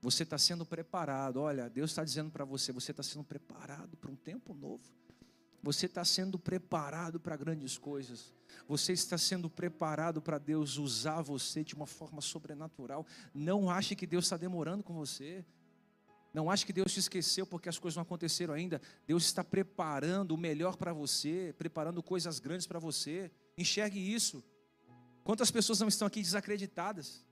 Você 0.02 0.24
está 0.24 0.38
sendo 0.38 0.66
preparado. 0.66 1.38
Olha, 1.38 1.70
Deus 1.70 1.92
está 1.92 2.04
dizendo 2.04 2.30
para 2.30 2.44
você, 2.44 2.74
você 2.74 2.92
está 2.92 3.02
sendo 3.02 3.24
preparado 3.24 3.96
para 3.96 4.12
um 4.12 4.18
tempo 4.18 4.54
novo. 4.54 4.84
Você 5.64 5.86
está 5.86 6.04
sendo 6.04 6.38
preparado 6.38 7.22
para 7.22 7.38
grandes 7.38 7.78
coisas. 7.78 8.34
Você 8.68 8.92
está 8.92 9.18
sendo 9.18 9.50
preparado 9.50 10.22
para 10.22 10.38
Deus 10.38 10.78
usar 10.78 11.22
você 11.22 11.64
de 11.64 11.74
uma 11.74 11.88
forma 11.88 12.20
sobrenatural. 12.20 13.08
Não 13.34 13.70
ache 13.70 13.96
que 13.96 14.06
Deus 14.06 14.26
está 14.26 14.36
demorando 14.36 14.84
com 14.84 14.94
você. 14.94 15.46
Não 16.36 16.50
ache 16.52 16.66
que 16.66 16.74
Deus 16.74 16.92
te 16.94 17.00
esqueceu 17.00 17.48
porque 17.48 17.70
as 17.70 17.80
coisas 17.80 17.96
não 17.96 18.04
aconteceram 18.04 18.54
ainda. 18.54 18.82
Deus 19.08 19.24
está 19.24 19.42
preparando 19.42 20.32
o 20.34 20.38
melhor 20.38 20.76
para 20.76 20.92
você, 20.92 21.56
preparando 21.58 22.04
coisas 22.04 22.40
grandes 22.40 22.68
para 22.68 22.78
você. 22.78 23.32
Enxergue 23.58 24.14
isso. 24.14 24.44
Quantas 25.24 25.50
pessoas 25.50 25.80
não 25.80 25.88
estão 25.88 26.06
aqui 26.06 26.22
desacreditadas? 26.22 27.26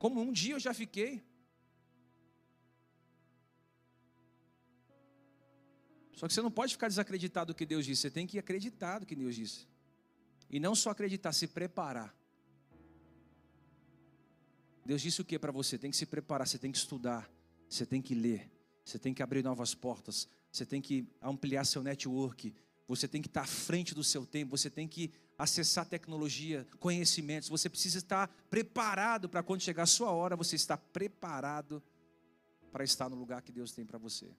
Como 0.00 0.20
um 0.20 0.32
dia 0.32 0.54
eu 0.54 0.58
já 0.58 0.74
fiquei. 0.74 1.24
Só 6.16 6.26
que 6.26 6.34
você 6.34 6.42
não 6.42 6.50
pode 6.50 6.72
ficar 6.72 6.88
desacreditado 6.88 7.52
do 7.52 7.56
que 7.56 7.64
Deus 7.64 7.86
disse, 7.86 8.02
você 8.02 8.10
tem 8.10 8.26
que 8.26 8.36
acreditar 8.36 8.98
do 8.98 9.06
que 9.06 9.14
Deus 9.14 9.36
disse. 9.36 9.68
E 10.50 10.58
não 10.58 10.74
só 10.74 10.90
acreditar, 10.90 11.32
se 11.32 11.46
preparar. 11.46 12.12
Deus 14.84 15.00
disse 15.00 15.20
o 15.20 15.24
que 15.24 15.38
para 15.38 15.52
você? 15.52 15.78
Tem 15.78 15.90
que 15.90 15.96
se 15.96 16.06
preparar, 16.06 16.46
você 16.46 16.58
tem 16.58 16.70
que 16.70 16.78
estudar, 16.78 17.30
você 17.68 17.86
tem 17.86 18.02
que 18.02 18.14
ler, 18.14 18.50
você 18.84 18.98
tem 18.98 19.14
que 19.14 19.22
abrir 19.22 19.42
novas 19.42 19.74
portas, 19.74 20.28
você 20.52 20.66
tem 20.66 20.80
que 20.80 21.08
ampliar 21.22 21.64
seu 21.64 21.82
network, 21.82 22.54
você 22.86 23.08
tem 23.08 23.22
que 23.22 23.28
estar 23.28 23.42
à 23.42 23.46
frente 23.46 23.94
do 23.94 24.04
seu 24.04 24.26
tempo, 24.26 24.56
você 24.56 24.68
tem 24.68 24.86
que 24.86 25.10
acessar 25.38 25.86
tecnologia, 25.86 26.66
conhecimentos, 26.78 27.48
você 27.48 27.68
precisa 27.68 27.98
estar 27.98 28.28
preparado 28.50 29.28
para 29.28 29.42
quando 29.42 29.62
chegar 29.62 29.84
a 29.84 29.86
sua 29.86 30.10
hora, 30.10 30.36
você 30.36 30.54
estar 30.54 30.76
preparado 30.76 31.82
para 32.70 32.84
estar 32.84 33.08
no 33.08 33.16
lugar 33.16 33.40
que 33.40 33.52
Deus 33.52 33.72
tem 33.72 33.86
para 33.86 33.98
você. 33.98 34.30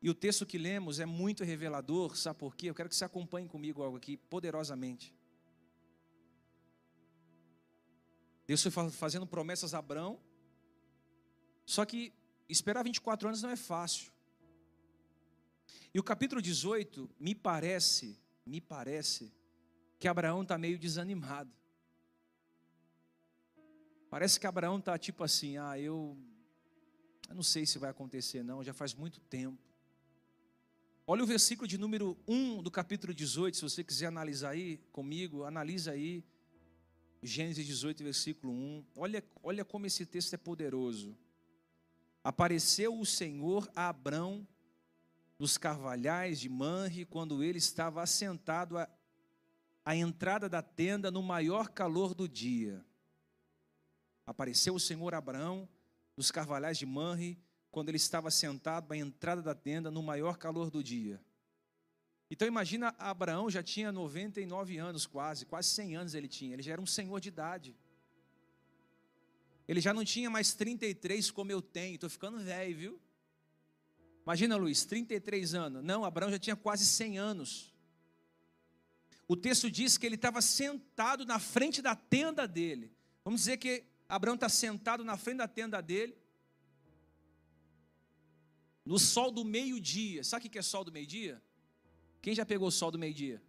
E 0.00 0.10
o 0.10 0.14
texto 0.14 0.46
que 0.46 0.58
lemos 0.58 1.00
é 1.00 1.06
muito 1.06 1.42
revelador, 1.42 2.16
sabe 2.16 2.38
por 2.38 2.54
quê? 2.54 2.70
Eu 2.70 2.74
quero 2.74 2.88
que 2.88 2.94
você 2.94 3.04
acompanhe 3.04 3.48
comigo 3.48 3.82
algo 3.82 3.96
aqui 3.96 4.16
poderosamente. 4.16 5.15
Deus 8.46 8.62
foi 8.62 8.70
fazendo 8.90 9.26
promessas 9.26 9.74
a 9.74 9.78
Abraão, 9.78 10.20
só 11.64 11.84
que 11.84 12.12
esperar 12.48 12.84
24 12.84 13.28
anos 13.28 13.42
não 13.42 13.50
é 13.50 13.56
fácil. 13.56 14.12
E 15.92 15.98
o 15.98 16.02
capítulo 16.02 16.40
18, 16.40 17.10
me 17.18 17.34
parece, 17.34 18.18
me 18.44 18.60
parece, 18.60 19.32
que 19.98 20.06
Abraão 20.06 20.42
está 20.42 20.58
meio 20.58 20.78
desanimado. 20.78 21.50
Parece 24.08 24.38
que 24.38 24.46
Abraão 24.46 24.78
está 24.78 24.96
tipo 24.96 25.24
assim, 25.24 25.56
ah, 25.56 25.78
eu, 25.78 26.16
eu 27.28 27.34
não 27.34 27.42
sei 27.42 27.66
se 27.66 27.78
vai 27.78 27.90
acontecer 27.90 28.42
não, 28.42 28.62
já 28.62 28.72
faz 28.72 28.94
muito 28.94 29.20
tempo. 29.20 29.58
Olha 31.08 31.22
o 31.22 31.26
versículo 31.26 31.66
de 31.68 31.78
número 31.78 32.16
1 32.26 32.62
do 32.62 32.70
capítulo 32.70 33.14
18, 33.14 33.56
se 33.56 33.62
você 33.62 33.84
quiser 33.84 34.06
analisar 34.06 34.50
aí 34.50 34.78
comigo, 34.92 35.44
analisa 35.44 35.92
aí. 35.92 36.24
Gênesis 37.26 37.66
18, 37.66 38.04
versículo 38.04 38.52
1. 38.52 38.84
Olha, 38.96 39.24
olha 39.42 39.64
como 39.64 39.86
esse 39.86 40.06
texto 40.06 40.34
é 40.34 40.36
poderoso. 40.36 41.16
Apareceu 42.22 42.98
o 42.98 43.06
Senhor 43.06 43.70
a 43.74 43.88
Abrão 43.88 44.46
nos 45.38 45.58
carvalhais 45.58 46.40
de 46.40 46.48
Manre, 46.48 47.04
quando 47.04 47.42
ele 47.42 47.58
estava 47.58 48.02
assentado 48.02 48.78
à, 48.78 48.88
à 49.84 49.94
entrada 49.94 50.48
da 50.48 50.62
tenda 50.62 51.10
no 51.10 51.22
maior 51.22 51.68
calor 51.68 52.14
do 52.14 52.28
dia. 52.28 52.84
Apareceu 54.24 54.74
o 54.74 54.80
Senhor 54.80 55.14
a 55.14 55.18
Abraão 55.18 55.68
nos 56.16 56.30
carvalhais 56.30 56.78
de 56.78 56.86
Manre, 56.86 57.38
quando 57.70 57.90
ele 57.90 57.96
estava 57.96 58.30
sentado 58.30 58.90
à 58.92 58.96
entrada 58.96 59.42
da 59.42 59.54
tenda 59.54 59.90
no 59.90 60.02
maior 60.02 60.38
calor 60.38 60.70
do 60.70 60.82
dia. 60.82 61.20
Então 62.30 62.46
imagina 62.46 62.94
Abraão 62.98 63.48
já 63.48 63.62
tinha 63.62 63.92
99 63.92 64.78
anos 64.78 65.06
quase, 65.06 65.46
quase 65.46 65.68
100 65.68 65.96
anos 65.96 66.14
ele 66.14 66.26
tinha, 66.26 66.54
ele 66.54 66.62
já 66.62 66.72
era 66.72 66.80
um 66.80 66.86
senhor 66.86 67.20
de 67.20 67.28
idade. 67.28 67.76
Ele 69.68 69.80
já 69.80 69.92
não 69.92 70.04
tinha 70.04 70.28
mais 70.30 70.54
33 70.54 71.30
como 71.30 71.50
eu 71.50 71.62
tenho, 71.62 71.94
estou 71.94 72.10
ficando 72.10 72.38
velho, 72.38 72.76
viu? 72.76 73.00
Imagina 74.22 74.56
Luiz, 74.56 74.84
33 74.84 75.54
anos. 75.54 75.84
Não, 75.84 76.04
Abraão 76.04 76.30
já 76.30 76.38
tinha 76.38 76.56
quase 76.56 76.84
100 76.84 77.18
anos. 77.18 77.72
O 79.28 79.36
texto 79.36 79.70
diz 79.70 79.98
que 79.98 80.06
ele 80.06 80.14
estava 80.14 80.40
sentado 80.40 81.24
na 81.24 81.38
frente 81.38 81.82
da 81.82 81.96
tenda 81.96 82.46
dele. 82.46 82.92
Vamos 83.24 83.40
dizer 83.40 83.56
que 83.56 83.84
Abraão 84.08 84.34
está 84.34 84.48
sentado 84.48 85.04
na 85.04 85.16
frente 85.16 85.38
da 85.38 85.48
tenda 85.48 85.80
dele 85.80 86.16
no 88.84 89.00
sol 89.00 89.32
do 89.32 89.44
meio-dia. 89.44 90.22
Sabe 90.22 90.46
o 90.46 90.50
que 90.50 90.58
é 90.58 90.62
sol 90.62 90.84
do 90.84 90.92
meio-dia? 90.92 91.42
Quem 92.26 92.34
já 92.34 92.44
pegou 92.44 92.66
o 92.66 92.72
sol 92.72 92.90
do 92.90 92.98
meio-dia? 92.98 93.40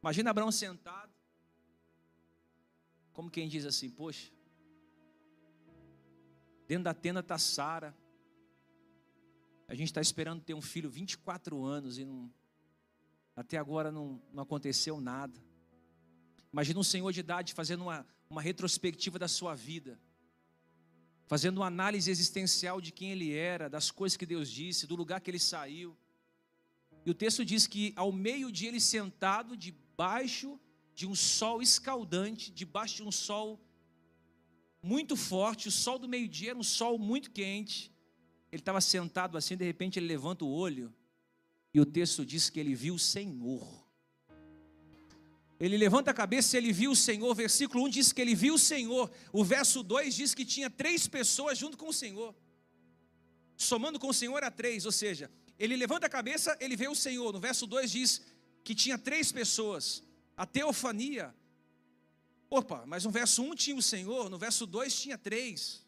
Imagina 0.00 0.30
Abraão 0.30 0.50
sentado. 0.50 1.12
Como 3.12 3.30
quem 3.30 3.46
diz 3.46 3.66
assim, 3.66 3.90
poxa. 3.90 4.32
Dentro 6.66 6.84
da 6.84 6.94
tenda 6.94 7.20
está 7.20 7.36
Sara. 7.36 7.94
A 9.68 9.74
gente 9.74 9.88
está 9.88 10.00
esperando 10.00 10.40
ter 10.40 10.54
um 10.54 10.62
filho 10.62 10.88
24 10.88 11.62
anos 11.62 11.98
e 11.98 12.06
não, 12.06 12.32
até 13.36 13.58
agora 13.58 13.92
não, 13.92 14.18
não 14.32 14.42
aconteceu 14.42 14.98
nada. 14.98 15.38
Imagina 16.50 16.80
um 16.80 16.82
senhor 16.82 17.12
de 17.12 17.20
idade 17.20 17.52
fazendo 17.52 17.82
uma, 17.82 18.06
uma 18.30 18.40
retrospectiva 18.40 19.18
da 19.18 19.28
sua 19.28 19.54
vida 19.54 20.00
fazendo 21.26 21.58
uma 21.58 21.66
análise 21.66 22.10
existencial 22.10 22.80
de 22.80 22.92
quem 22.92 23.10
ele 23.10 23.34
era, 23.34 23.68
das 23.68 23.90
coisas 23.90 24.16
que 24.16 24.24
Deus 24.24 24.48
disse, 24.48 24.86
do 24.86 24.96
lugar 24.96 25.20
que 25.20 25.30
ele 25.30 25.40
saiu. 25.40 25.94
E 27.06 27.10
o 27.10 27.14
texto 27.14 27.44
diz 27.44 27.66
que 27.66 27.92
ao 27.96 28.12
meio-dia 28.12 28.68
ele 28.68 28.80
sentado 28.80 29.56
debaixo 29.56 30.60
de 30.94 31.06
um 31.06 31.14
sol 31.14 31.62
escaldante, 31.62 32.50
debaixo 32.50 32.96
de 32.96 33.02
um 33.04 33.12
sol 33.12 33.58
muito 34.82 35.16
forte, 35.16 35.68
o 35.68 35.72
sol 35.72 35.98
do 35.98 36.08
meio-dia 36.08 36.50
era 36.50 36.58
um 36.58 36.62
sol 36.62 36.98
muito 36.98 37.30
quente. 37.30 37.90
Ele 38.52 38.60
estava 38.60 38.80
sentado 38.80 39.38
assim, 39.38 39.56
de 39.56 39.64
repente 39.64 39.98
ele 39.98 40.06
levanta 40.06 40.44
o 40.44 40.50
olho, 40.50 40.92
e 41.72 41.80
o 41.80 41.86
texto 41.86 42.26
diz 42.26 42.50
que 42.50 42.60
ele 42.60 42.74
viu 42.74 42.96
o 42.96 42.98
Senhor 42.98 43.86
ele 45.58 45.76
levanta 45.76 46.10
a 46.10 46.14
cabeça 46.14 46.56
e 46.56 46.58
ele 46.58 46.72
viu 46.72 46.90
o 46.90 46.96
Senhor. 46.96 47.34
Versículo 47.34 47.84
1 47.84 47.88
diz 47.88 48.12
que 48.12 48.20
ele 48.20 48.34
viu 48.34 48.54
o 48.54 48.58
Senhor. 48.58 49.10
O 49.32 49.42
verso 49.42 49.82
2 49.82 50.14
diz 50.14 50.34
que 50.34 50.44
tinha 50.44 50.68
três 50.68 51.06
pessoas 51.08 51.56
junto 51.56 51.78
com 51.78 51.88
o 51.88 51.92
Senhor. 51.92 52.34
Somando 53.56 53.98
com 53.98 54.08
o 54.08 54.14
Senhor 54.14 54.42
a 54.44 54.50
três, 54.50 54.84
ou 54.84 54.92
seja, 54.92 55.30
ele 55.58 55.76
levanta 55.76 56.06
a 56.06 56.10
cabeça, 56.10 56.56
ele 56.60 56.76
vê 56.76 56.88
o 56.88 56.94
Senhor. 56.94 57.32
No 57.32 57.40
verso 57.40 57.66
2 57.66 57.90
diz 57.90 58.22
que 58.62 58.74
tinha 58.74 58.98
três 58.98 59.32
pessoas. 59.32 60.02
A 60.36 60.44
teofania. 60.44 61.34
Opa, 62.50 62.84
mas 62.86 63.04
no 63.04 63.10
verso 63.10 63.42
1 63.42 63.54
tinha 63.54 63.76
o 63.76 63.82
Senhor, 63.82 64.30
no 64.30 64.38
verso 64.38 64.66
2 64.66 65.00
tinha 65.00 65.18
três. 65.18 65.84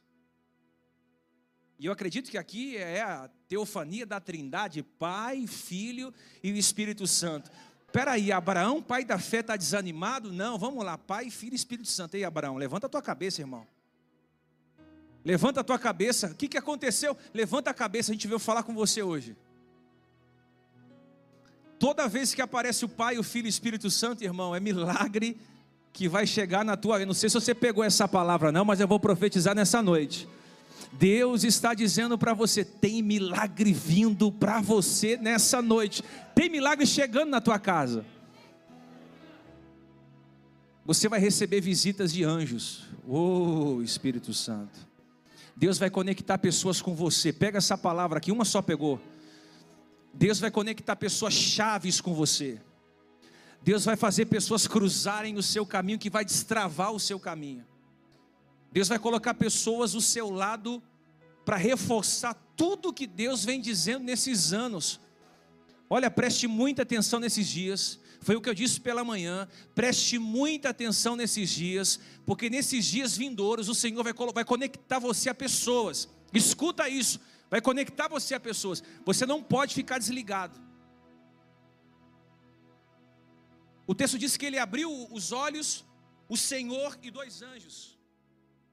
E 1.79 1.87
eu 1.87 1.93
acredito 1.93 2.31
que 2.31 2.37
aqui 2.37 2.77
é 2.77 3.03
a 3.03 3.31
teofania 3.49 4.05
da 4.05 4.21
Trindade, 4.21 4.83
Pai, 4.83 5.47
Filho 5.47 6.13
e 6.43 6.51
o 6.51 6.57
Espírito 6.57 7.07
Santo. 7.07 7.51
Peraí, 7.93 8.33
Abraão, 8.33 8.83
pai 8.83 9.05
da 9.05 9.19
fé, 9.19 9.41
está 9.41 9.57
desanimado? 9.57 10.33
Não, 10.33 10.59
vamos 10.59 10.85
lá, 10.85 10.99
Pai, 10.99 11.31
Filho 11.31 11.55
e 11.55 11.57
Espírito 11.57 11.89
Santo. 11.89 12.17
Ei, 12.17 12.25
Abraão, 12.25 12.57
levanta 12.57 12.87
a 12.87 12.91
tua 12.91 13.01
cabeça, 13.01 13.41
irmão. 13.41 13.67
Levanta 15.25 15.61
a 15.61 15.65
tua 15.65 15.79
cabeça. 15.79 16.29
O 16.29 16.35
que, 16.35 16.49
que 16.49 16.59
aconteceu? 16.59 17.17
Levanta 17.33 17.71
a 17.71 17.75
cabeça, 17.75 18.11
a 18.11 18.15
gente 18.15 18.27
veio 18.27 18.39
falar 18.39 18.63
com 18.63 18.75
você 18.75 19.03
hoje. 19.03 19.37
Toda 21.79 22.09
vez 22.09 22.35
que 22.35 22.43
aparece 22.43 22.85
o 22.85 22.89
Pai, 22.89 23.19
o 23.19 23.23
Filho 23.23 23.47
e 23.47 23.49
o 23.49 23.51
Espírito 23.51 23.91
Santo, 23.91 24.25
irmão, 24.25 24.55
é 24.55 24.61
milagre 24.61 25.37
que 25.93 26.09
vai 26.09 26.27
chegar 26.27 26.65
na 26.65 26.77
tua. 26.77 27.01
Eu 27.01 27.07
não 27.07 27.15
sei 27.15 27.29
se 27.29 27.35
você 27.35 27.55
pegou 27.55 27.85
essa 27.85 28.09
palavra, 28.09 28.51
não, 28.51 28.65
mas 28.65 28.81
eu 28.81 28.89
vou 28.89 28.99
profetizar 28.99 29.55
nessa 29.55 29.81
noite. 29.81 30.29
Deus 30.93 31.45
está 31.45 31.75
dizendo 31.75 32.19
para 32.19 32.35
você: 32.35 32.65
tem 32.65 33.03
milagre 33.03 33.73
vindo 33.73 34.33
para 34.33 34.61
você 34.61 35.17
nessa 35.17 35.63
noite, 35.63 36.03
tem 36.35 36.49
milagre 36.49 36.87
chegando 36.87 37.31
na 37.31 37.41
tua 37.41 37.59
casa. 37.59 38.05
Você 40.85 41.09
vai 41.09 41.21
receber 41.21 41.61
visitas 41.61 42.13
de 42.13 42.25
anjos, 42.25 42.85
oh 43.07 43.81
Espírito 43.83 44.33
Santo. 44.33 44.89
Deus 45.55 45.79
vai 45.79 45.91
conectar 45.91 46.39
pessoas 46.39 46.81
com 46.81 46.95
você. 46.95 47.33
Pega 47.33 47.59
essa 47.59 47.77
palavra 47.77 48.19
aqui, 48.19 48.33
uma 48.33 48.45
só 48.45 48.63
pegou. 48.63 49.01
Deus 50.19 50.41
vai 50.41 50.51
conectar 50.51 50.97
pessoas 50.97 51.33
chaves 51.33 52.01
com 52.01 52.13
você. 52.13 52.61
Deus 53.63 53.85
vai 53.85 53.97
fazer 53.97 54.27
pessoas 54.27 54.67
cruzarem 54.67 55.37
o 55.37 55.43
seu 55.43 55.65
caminho, 55.65 55.97
que 55.99 56.11
vai 56.11 56.25
destravar 56.25 56.91
o 56.91 56.99
seu 56.99 57.21
caminho. 57.21 57.65
Deus 58.73 58.89
vai 58.89 58.99
colocar 58.99 59.35
pessoas 59.35 59.93
do 59.93 60.01
seu 60.01 60.29
lado 60.29 60.83
para 61.45 61.57
reforçar 61.57 62.35
tudo 62.57 62.93
que 62.93 63.07
Deus 63.07 63.45
vem 63.45 63.61
dizendo 63.61 64.05
nesses 64.05 64.53
anos. 64.53 65.01
Olha, 65.89 66.11
preste 66.11 66.49
muita 66.49 66.83
atenção 66.83 67.21
nesses 67.21 67.47
dias. 67.47 68.01
Foi 68.21 68.35
o 68.35 68.41
que 68.41 68.49
eu 68.49 68.55
disse 68.55 68.81
pela 68.81 69.05
manhã. 69.05 69.47
Preste 69.73 70.19
muita 70.19 70.71
atenção 70.71 71.15
nesses 71.15 71.49
dias, 71.49 72.01
porque 72.27 72.51
nesses 72.51 72.85
dias 72.87 73.17
vindouros 73.17 73.69
o 73.69 73.75
Senhor 73.75 74.03
vai, 74.03 74.13
vai 74.35 74.45
conectar 74.45 74.99
você 74.99 75.31
a 75.31 75.35
pessoas. 75.35 76.09
Escuta 76.35 76.89
isso. 76.89 77.21
Vai 77.51 77.61
conectar 77.61 78.09
você 78.09 78.35
a 78.35 78.41
pessoas. 78.41 78.83
Você 79.05 79.25
não 79.27 79.43
pode 79.43 79.75
ficar 79.75 79.99
desligado. 79.99 80.59
O 83.87 83.95
texto 83.95 84.19
diz 84.19 84.37
que 84.37 84.45
ele 84.45 84.59
abriu 84.59 84.91
os 85.11 85.33
olhos, 85.33 85.85
o 86.29 86.37
Senhor 86.37 86.99
e 87.03 87.11
dois 87.11 87.41
anjos. 87.41 87.99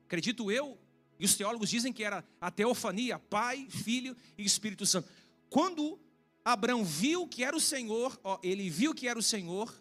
Acredito 0.05 0.51
eu, 0.51 0.77
e 1.17 1.25
os 1.25 1.35
teólogos 1.35 1.69
dizem 1.69 1.93
que 1.93 2.03
era 2.03 2.23
a 2.39 2.51
teofania, 2.51 3.17
Pai, 3.17 3.67
Filho 3.69 4.15
e 4.37 4.43
Espírito 4.43 4.85
Santo. 4.85 5.09
Quando 5.49 5.97
Abraão 6.43 6.83
viu 6.83 7.27
que 7.27 7.43
era 7.43 7.55
o 7.55 7.61
Senhor, 7.61 8.19
ó, 8.23 8.37
ele 8.43 8.69
viu 8.69 8.93
que 8.93 9.07
era 9.07 9.17
o 9.17 9.23
Senhor, 9.23 9.73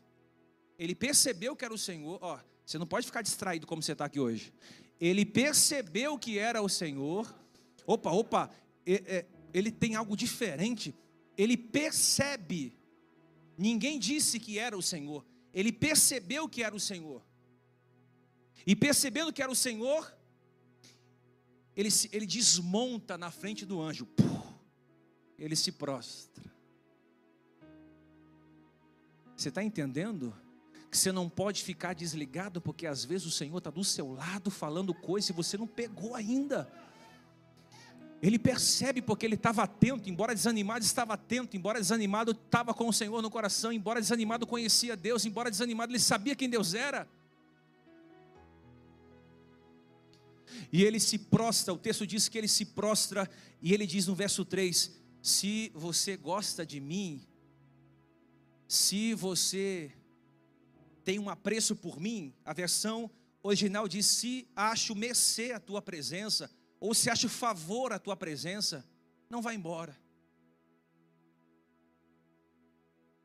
ele 0.79 0.95
percebeu 0.95 1.57
que 1.57 1.65
era 1.65 1.75
o 1.75 1.79
Senhor, 1.79 2.19
ó, 2.23 2.39
você 2.65 2.79
não 2.79 2.87
pode 2.87 3.07
ficar 3.07 3.23
distraído 3.23 3.67
como 3.67 3.83
você 3.83 3.93
está 3.93 4.05
aqui 4.05 4.19
hoje. 4.19 4.53
Ele 5.01 5.27
percebeu 5.27 6.19
que 6.19 6.39
era 6.39 6.63
o 6.63 6.69
Senhor. 6.69 7.33
Opa, 7.87 8.11
opa, 8.11 8.51
ele 9.53 9.71
tem 9.71 9.95
algo 9.95 10.17
diferente. 10.17 10.95
Ele 11.37 11.57
percebe. 11.57 12.79
Ninguém 13.57 13.99
disse 13.99 14.39
que 14.39 14.59
era 14.59 14.77
o 14.77 14.83
Senhor. 14.83 15.25
Ele 15.53 15.73
percebeu 15.73 16.49
que 16.49 16.63
era 16.63 16.75
o 16.75 16.81
Senhor. 16.81 17.23
E 18.67 18.75
percebendo 18.75 19.33
que 19.33 19.43
era 19.43 19.51
o 19.51 19.57
Senhor, 19.57 20.17
ele, 21.77 21.89
ele 22.13 22.27
desmonta 22.27 23.17
na 23.17 23.31
frente 23.31 23.65
do 23.65 23.81
anjo. 23.81 24.09
Ele 25.39 25.55
se 25.55 25.73
prostra. 25.73 26.45
Você 29.37 29.49
está 29.49 29.63
entendendo? 29.63 30.35
que 30.95 30.99
você 30.99 31.11
não 31.11 31.29
pode 31.29 31.65
ficar 31.65 31.93
desligado, 31.93 32.61
porque 32.61 32.87
às 32.87 33.05
vezes 33.05 33.27
o 33.27 33.31
Senhor 33.31 33.59
está 33.59 33.69
do 33.69 33.83
seu 33.83 34.13
lado 34.13 34.49
falando 34.49 34.95
coisas 34.95 35.29
e 35.29 35.33
você 35.33 35.59
não 35.59 35.67
pegou 35.67 36.15
ainda. 36.15 36.73
Ele 38.27 38.39
percebe 38.39 39.03
porque 39.03 39.27
ele 39.27 39.35
estava 39.35 39.65
atento, 39.65 40.09
embora 40.09 40.35
desanimado, 40.35 40.83
estava 40.83 41.13
atento, 41.13 41.59
embora 41.59 41.79
desanimado, 41.79 42.31
estava 42.31 42.73
com 42.73 42.89
o 42.89 42.93
Senhor 42.93 43.21
no 43.21 43.31
coração, 43.31 43.71
embora 43.71 44.01
desanimado, 44.01 44.47
conhecia 44.47 44.97
Deus, 44.97 45.27
embora 45.27 45.51
desanimado, 45.51 45.93
ele 45.93 45.99
sabia 45.99 46.35
quem 46.35 46.49
Deus 46.49 46.73
era. 46.73 47.07
E 50.73 50.83
ele 50.83 50.99
se 50.99 51.19
prostra, 51.19 51.75
o 51.75 51.77
texto 51.77 52.07
diz 52.07 52.27
que 52.27 52.39
ele 52.39 52.49
se 52.49 52.65
prostra, 52.65 53.31
e 53.61 53.75
ele 53.75 53.87
diz 53.87 54.07
no 54.07 54.15
verso 54.15 54.43
3: 54.43 54.91
Se 55.21 55.71
você 55.75 56.17
gosta 56.17 56.65
de 56.65 56.81
mim, 56.81 57.23
se 58.67 59.13
você 59.13 59.93
tem 61.05 61.19
um 61.19 61.29
apreço 61.29 61.77
por 61.77 62.01
mim, 62.01 62.33
a 62.43 62.55
versão 62.55 63.11
original 63.43 63.87
diz: 63.87 64.07
se 64.07 64.49
acho 64.57 64.95
mercê 64.95 65.53
a 65.53 65.61
tua 65.61 65.83
presença, 65.83 66.51
ou 66.85 66.93
se 66.93 67.09
acho 67.09 67.31
favor 67.31 67.95
a 67.95 67.99
tua 67.99 68.15
presença, 68.15 68.85
não 69.31 69.41
vá 69.41 69.55
embora. 69.55 69.99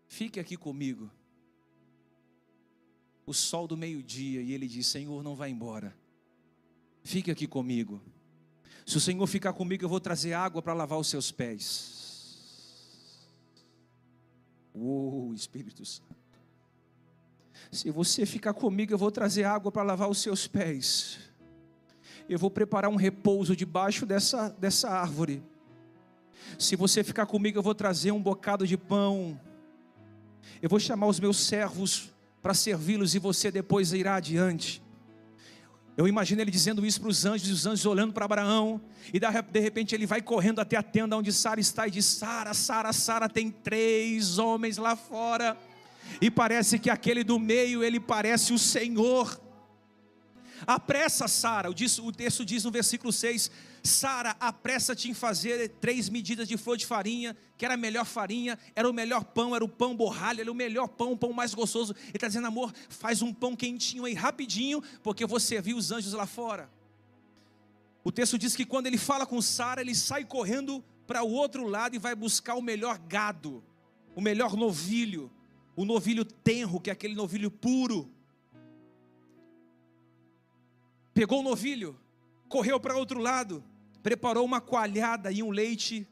Fique 0.07 0.39
aqui 0.39 0.55
comigo. 0.55 1.11
O 3.25 3.33
sol 3.33 3.67
do 3.67 3.75
meio-dia, 3.75 4.41
e 4.41 4.53
ele 4.53 4.65
diz: 4.65 4.87
Senhor, 4.87 5.21
não 5.21 5.35
vá 5.35 5.49
embora. 5.49 5.93
Fique 7.03 7.29
aqui 7.29 7.45
comigo. 7.45 8.01
Se 8.85 8.95
o 8.95 9.01
Senhor 9.01 9.27
ficar 9.27 9.51
comigo, 9.51 9.83
eu 9.83 9.89
vou 9.89 9.99
trazer 9.99 10.31
água 10.31 10.61
para 10.61 10.73
lavar 10.73 10.97
os 10.97 11.09
seus 11.09 11.29
pés. 11.29 12.39
Oh, 14.73 15.33
Espírito 15.35 15.83
Santo. 15.85 16.15
Se 17.73 17.91
você 17.91 18.25
ficar 18.25 18.53
comigo, 18.53 18.93
eu 18.93 18.97
vou 18.97 19.11
trazer 19.11 19.43
água 19.43 19.69
para 19.69 19.83
lavar 19.83 20.09
os 20.09 20.21
seus 20.21 20.47
pés. 20.47 21.28
Eu 22.29 22.37
vou 22.37 22.51
preparar 22.51 22.89
um 22.89 22.95
repouso 22.95 23.55
debaixo 23.55 24.05
dessa, 24.05 24.49
dessa 24.59 24.87
árvore. 24.89 25.43
Se 26.57 26.75
você 26.75 27.03
ficar 27.03 27.25
comigo, 27.25 27.57
eu 27.57 27.63
vou 27.63 27.75
trazer 27.75 28.11
um 28.11 28.21
bocado 28.21 28.65
de 28.67 28.77
pão. 28.77 29.39
Eu 30.61 30.69
vou 30.69 30.79
chamar 30.79 31.07
os 31.07 31.19
meus 31.19 31.37
servos 31.37 32.13
para 32.41 32.53
servi-los 32.53 33.15
e 33.15 33.19
você 33.19 33.49
depois 33.49 33.91
irá 33.93 34.15
adiante. 34.15 34.81
Eu 35.97 36.07
imagino 36.07 36.39
ele 36.41 36.51
dizendo 36.51 36.85
isso 36.85 37.01
para 37.01 37.09
os 37.09 37.25
anjos, 37.25 37.49
e 37.49 37.51
os 37.51 37.65
anjos 37.65 37.85
olhando 37.85 38.13
para 38.13 38.23
Abraão, 38.23 38.79
e 39.13 39.19
de 39.19 39.59
repente 39.59 39.93
ele 39.93 40.05
vai 40.05 40.21
correndo 40.21 40.59
até 40.61 40.77
a 40.77 40.83
tenda 40.83 41.17
onde 41.17 41.33
Sara 41.33 41.59
está 41.59 41.87
e 41.87 41.91
diz: 41.91 42.05
Sara, 42.05 42.53
Sara, 42.53 42.93
Sara, 42.93 43.27
tem 43.27 43.51
três 43.51 44.37
homens 44.37 44.77
lá 44.77 44.95
fora 44.95 45.57
e 46.21 46.31
parece 46.31 46.79
que 46.79 46.89
aquele 46.89 47.23
do 47.23 47.37
meio, 47.37 47.83
ele 47.83 47.99
parece 47.99 48.53
o 48.53 48.59
Senhor. 48.59 49.39
Apressa, 50.65 51.27
Sara, 51.27 51.69
o 51.69 52.11
texto 52.11 52.45
diz 52.45 52.63
no 52.63 52.71
versículo 52.71 53.11
6: 53.11 53.51
Sara, 53.83 54.35
apressa-te 54.39 55.09
em 55.09 55.13
fazer 55.13 55.69
três 55.81 56.09
medidas 56.09 56.47
de 56.47 56.57
flor 56.57 56.77
de 56.77 56.85
farinha, 56.85 57.35
que 57.57 57.65
era 57.65 57.73
a 57.73 57.77
melhor 57.77 58.05
farinha, 58.05 58.57
era 58.75 58.89
o 58.89 58.93
melhor 58.93 59.23
pão, 59.23 59.55
era 59.55 59.63
o 59.63 59.69
pão 59.69 59.95
borralho, 59.95 60.41
era 60.41 60.51
o 60.51 60.55
melhor 60.55 60.87
pão, 60.87 61.11
o 61.13 61.17
pão 61.17 61.33
mais 61.33 61.53
gostoso. 61.53 61.95
Ele 61.99 62.11
está 62.15 62.27
dizendo, 62.27 62.47
amor, 62.47 62.73
faz 62.89 63.21
um 63.21 63.33
pão 63.33 63.55
quentinho 63.55 64.05
aí 64.05 64.13
rapidinho, 64.13 64.81
porque 65.03 65.25
você 65.25 65.61
viu 65.61 65.77
os 65.77 65.91
anjos 65.91 66.13
lá 66.13 66.25
fora. 66.25 66.69
O 68.03 68.11
texto 68.11 68.37
diz 68.37 68.55
que 68.55 68.65
quando 68.65 68.87
ele 68.87 68.97
fala 68.97 69.25
com 69.25 69.41
Sara, 69.41 69.81
ele 69.81 69.95
sai 69.95 70.25
correndo 70.25 70.83
para 71.05 71.23
o 71.23 71.31
outro 71.31 71.67
lado 71.67 71.95
e 71.95 71.99
vai 71.99 72.15
buscar 72.15 72.55
o 72.55 72.61
melhor 72.61 72.97
gado, 72.97 73.63
o 74.15 74.21
melhor 74.21 74.55
novilho 74.55 75.31
o 75.79 75.85
novilho 75.85 76.25
tenro, 76.25 76.77
que 76.77 76.89
é 76.89 76.93
aquele 76.93 77.15
novilho 77.15 77.49
puro. 77.49 78.11
Pegou 81.13 81.39
o 81.39 81.43
novilho, 81.43 81.99
correu 82.47 82.79
para 82.79 82.97
outro 82.97 83.19
lado, 83.19 83.63
preparou 84.01 84.45
uma 84.45 84.61
coalhada 84.61 85.31
e 85.31 85.43
um 85.43 85.49
leite 85.49 86.07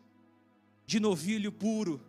de 0.85 0.99
novilho 0.99 1.51
puro. 1.51 2.01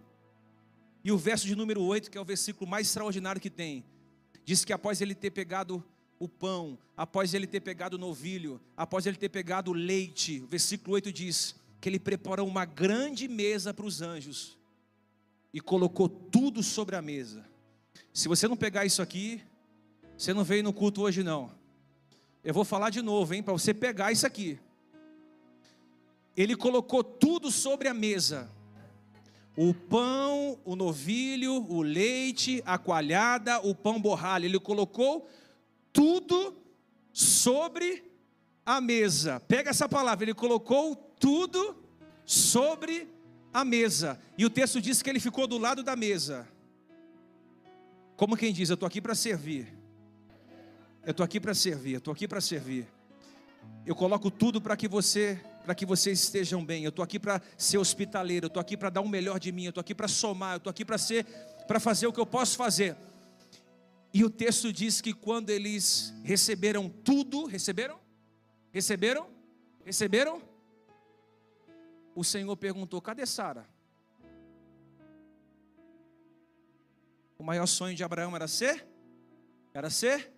E 1.05 1.13
o 1.13 1.19
verso 1.19 1.47
de 1.47 1.55
número 1.55 1.83
8, 1.83 2.11
que 2.11 2.19
é 2.19 2.21
o 2.21 2.25
versículo 2.25 2.69
mais 2.69 2.87
extraordinário 2.87 3.41
que 3.41 3.51
tem, 3.51 3.85
diz 4.45 4.65
que 4.65 4.73
após 4.73 5.01
ele 5.01 5.15
ter 5.15 5.31
pegado 5.31 5.85
o 6.19 6.29
pão, 6.29 6.79
após 6.97 7.35
ele 7.35 7.47
ter 7.47 7.61
pegado 7.61 7.97
o 7.97 7.99
novilho, 7.99 8.61
após 8.77 9.07
ele 9.07 9.17
ter 9.17 9.29
pegado 9.29 9.71
o 9.71 9.75
leite, 9.75 10.41
o 10.41 10.47
versículo 10.47 10.95
8 10.95 11.13
diz 11.13 11.55
que 11.81 11.89
ele 11.89 11.99
preparou 11.99 12.47
uma 12.47 12.65
grande 12.65 13.29
mesa 13.29 13.73
para 13.73 13.87
os 13.87 14.03
anjos 14.03 14.59
e 15.53 15.61
colocou 15.61 16.09
tudo 16.09 16.63
sobre 16.63 16.97
a 16.97 17.03
mesa. 17.03 17.45
Se 18.13 18.29
você 18.29 18.49
não 18.49 18.57
pegar 18.57 18.85
isso 18.85 19.01
aqui, 19.01 19.41
você 20.17 20.35
não 20.35 20.43
veio 20.43 20.65
no 20.65 20.73
culto 20.73 21.03
hoje 21.03 21.23
não. 21.23 21.58
Eu 22.43 22.55
vou 22.55 22.65
falar 22.65 22.91
de 22.91 23.03
novo, 23.03 23.35
hein, 23.35 23.43
para 23.43 23.53
você 23.53 23.75
pegar 23.75 24.13
isso 24.13 24.27
aqui. 24.27 24.59
Ele 26.37 26.55
colocou 26.55 27.03
tudo 27.03 27.51
sobre 27.51 27.89
a 27.89 27.95
mesa. 27.95 28.51
O 29.57 29.75
pão, 29.75 30.59
o 30.65 30.77
novilho, 30.77 31.67
o 31.69 31.83
leite, 31.83 32.63
a 32.65 32.79
coalhada, 32.79 33.59
o 33.61 33.75
pão 33.75 34.01
borralho. 34.01 34.45
Ele 34.45 34.61
colocou 34.61 35.29
tudo 35.93 36.57
sobre 37.13 38.05
a 38.65 38.81
mesa. 38.81 39.41
Pega 39.41 39.71
essa 39.71 39.89
palavra, 39.89 40.25
ele 40.25 40.35
colocou 40.35 40.95
tudo 40.95 41.77
sobre 42.25 43.09
a 43.53 43.65
mesa. 43.65 44.21
E 44.37 44.45
o 44.47 44.51
texto 44.51 44.81
diz 44.81 45.03
que 45.03 45.11
ele 45.11 45.19
ficou 45.19 45.49
do 45.49 45.59
lado 45.59 45.83
da 45.83 45.97
mesa. 45.97 46.49
Como 48.17 48.37
quem 48.37 48.53
diz, 48.53 48.69
eu 48.69 48.75
estou 48.75 48.87
aqui 48.87 49.01
para 49.01 49.15
servir. 49.15 49.77
Eu 51.09 51.13
estou 51.13 51.25
aqui 51.25 51.41
para 51.41 51.55
servir, 51.55 51.95
eu 51.95 51.99
estou 52.01 52.13
aqui 52.13 52.29
para 52.29 52.39
servir. 52.39 52.87
Eu 53.87 53.97
coloco 53.97 54.31
tudo 54.31 54.61
para 54.61 54.77
que 54.77 54.87
você, 54.87 55.43
para 55.65 55.75
que 55.75 55.87
vocês 55.87 56.21
estejam 56.21 56.63
bem. 56.63 56.85
Eu 56.85 56.91
estou 56.91 57.03
aqui 57.03 57.19
para 57.19 57.41
ser 57.57 57.79
hospitaleiro, 57.79 58.45
eu 58.45 58.49
estou 58.49 58.61
aqui 58.61 58.77
para 58.77 58.91
dar 58.91 59.01
o 59.01 59.09
melhor 59.09 59.41
de 59.41 59.51
mim, 59.51 59.65
eu 59.65 59.69
estou 59.71 59.81
aqui 59.81 59.95
para 59.95 60.07
somar, 60.07 60.53
eu 60.53 60.57
estou 60.59 60.71
aqui 60.71 60.85
para 60.85 60.99
ser, 60.99 61.25
para 61.67 61.81
fazer 61.81 62.07
o 62.07 62.13
que 62.13 62.21
eu 62.21 62.27
posso 62.27 62.59
fazer. 62.59 62.95
E 64.13 64.23
o 64.23 64.29
texto 64.29 64.71
diz 64.71 65.01
que 65.01 65.15
quando 65.15 65.49
eles 65.49 66.13
receberam 66.23 66.91
tudo, 66.91 67.47
receberam? 67.47 67.99
Receberam? 68.71 69.31
Receberam? 69.87 70.43
O 72.15 72.23
Senhor 72.23 72.55
perguntou: 72.55 73.01
cadê 73.01 73.25
Sara? 73.25 73.67
O 77.39 77.43
maior 77.43 77.65
sonho 77.65 77.97
de 77.97 78.05
Abraão 78.05 78.37
era 78.37 78.47
ser? 78.47 78.87
Era 79.73 79.89
ser, 79.89 80.38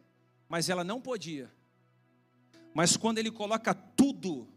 mas 0.50 0.68
ela 0.68 0.82
não 0.82 1.00
podia. 1.00 1.48
Mas 2.74 2.96
quando 2.96 3.18
ele 3.18 3.30
coloca 3.30 3.72
tudo 3.72 4.48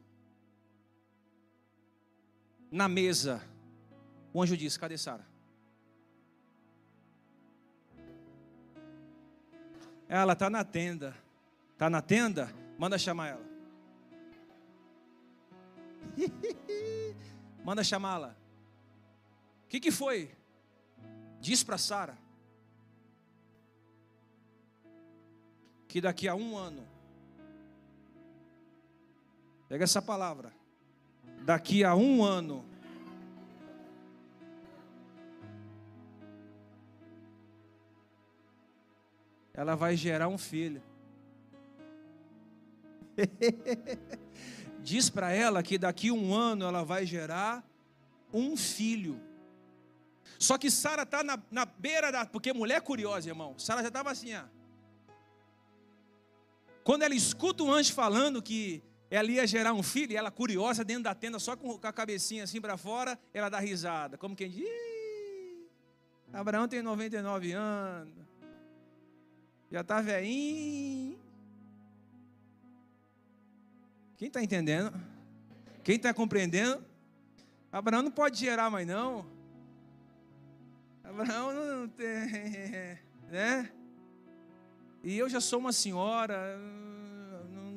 na 2.72 2.88
mesa, 2.88 3.40
o 4.34 4.42
anjo 4.42 4.58
diz: 4.58 4.76
Cadê 4.76 4.98
Sara? 4.98 5.24
Ela 10.10 10.34
está 10.34 10.50
na 10.50 10.64
tenda. 10.64 11.16
Está 11.74 11.92
na 11.92 12.02
tenda? 12.02 12.52
Manda 12.78 12.98
chamar 12.98 13.28
ela. 13.28 13.46
Manda 17.64 17.84
chamá-la. 17.84 18.36
O 19.66 19.68
que, 19.70 19.80
que 19.80 19.92
foi? 19.92 20.36
Diz 21.40 21.64
para 21.64 21.78
Sara. 21.78 22.23
Que 25.94 26.02
daqui 26.02 26.28
a 26.28 26.34
um 26.34 26.58
ano. 26.58 26.84
Pega 29.70 29.84
essa 29.84 30.02
palavra. 30.02 30.52
daqui 31.46 31.84
a 31.84 31.94
um 31.94 32.24
ano, 32.24 32.66
ela 39.54 39.76
vai 39.76 39.96
gerar 39.96 40.30
um 40.30 40.38
filho. 40.40 40.82
Diz 44.82 45.12
para 45.12 45.32
ela 45.32 45.62
que 45.62 45.78
daqui 45.78 46.10
a 46.10 46.14
um 46.14 46.34
ano 46.34 46.66
ela 46.66 46.84
vai 46.84 47.06
gerar 47.06 47.64
um 48.34 48.58
filho. 48.58 49.22
Só 50.40 50.58
que 50.58 50.72
Sara 50.72 51.04
está 51.04 51.24
na, 51.24 51.40
na, 51.52 51.66
beira 51.66 52.12
da. 52.12 52.26
Porque 52.26 52.52
mulher 52.52 52.82
curiosa, 52.82 53.30
irmão. 53.30 53.54
Sara 53.60 53.84
já 53.84 53.90
estava 53.90 54.10
assim, 54.10 54.34
ó. 54.34 54.63
Quando 56.84 57.04
ela 57.04 57.16
escuta 57.16 57.64
o 57.64 57.72
anjo 57.72 57.94
falando 57.94 58.42
que 58.42 58.84
ela 59.10 59.30
ia 59.30 59.46
gerar 59.46 59.74
um 59.74 59.84
filho, 59.84 60.12
e 60.12 60.16
ela 60.16 60.32
curiosa 60.32 60.84
dentro 60.84 61.04
da 61.04 61.16
tenda, 61.16 61.40
só 61.40 61.56
com 61.56 61.80
a 61.82 61.94
cabecinha 61.94 62.44
assim 62.44 62.60
para 62.60 62.78
fora, 62.78 63.18
ela 63.34 63.48
dá 63.48 63.60
risada. 63.60 64.18
Como 64.18 64.36
quem 64.36 64.50
diz: 64.50 64.68
Abraão 66.32 66.68
tem 66.68 66.82
99 66.82 67.52
anos, 67.52 68.14
já 69.72 69.82
está 69.82 70.02
velhinho. 70.02 71.20
Quem 74.18 74.28
está 74.28 74.42
entendendo? 74.42 74.94
Quem 75.84 75.96
está 75.96 76.14
compreendendo? 76.14 76.84
Abraão 77.72 78.02
não 78.02 78.12
pode 78.12 78.40
gerar 78.40 78.70
mais 78.70 78.88
não. 78.88 79.26
Abraão 81.04 81.54
não 81.54 81.88
tem, 81.88 82.08
né? 83.30 83.72
E 85.04 85.18
eu 85.18 85.30
já 85.30 85.42
sou 85.42 85.60
uma 85.60 85.74
senhora, 85.74 86.58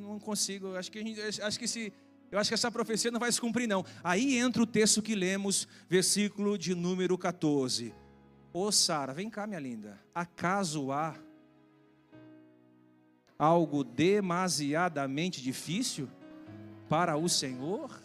não, 0.01 0.17
consigo. 0.21 0.77
Acho 0.77 0.91
que, 0.93 1.03
gente, 1.03 1.43
acho 1.43 1.59
que 1.59 1.67
se, 1.67 1.93
eu 2.31 2.39
acho 2.39 2.49
que 2.49 2.55
essa 2.55 2.71
profecia 2.71 3.11
não 3.11 3.19
vai 3.19 3.31
se 3.33 3.41
cumprir 3.41 3.67
não. 3.67 3.85
Aí 4.03 4.37
entra 4.37 4.63
o 4.63 4.67
texto 4.67 5.03
que 5.03 5.15
lemos, 5.15 5.67
versículo 5.89 6.57
de 6.57 6.75
número 6.75 7.19
14. 7.19 7.93
Ô 8.53 8.71
Sara, 8.71 9.13
vem 9.13 9.29
cá, 9.29 9.47
minha 9.47 9.59
linda. 9.59 10.01
Acaso 10.15 10.93
há 10.93 11.17
algo 13.37 13.83
demasiadamente 13.83 15.43
difícil 15.43 16.09
para 16.89 17.17
o 17.17 17.29
Senhor? 17.29 18.01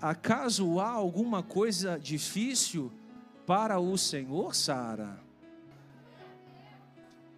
Acaso 0.00 0.80
há 0.80 0.90
alguma 0.90 1.42
coisa 1.42 1.98
difícil 1.98 2.92
para 3.46 3.78
o 3.78 3.96
Senhor, 3.96 4.54
Sara? 4.54 5.27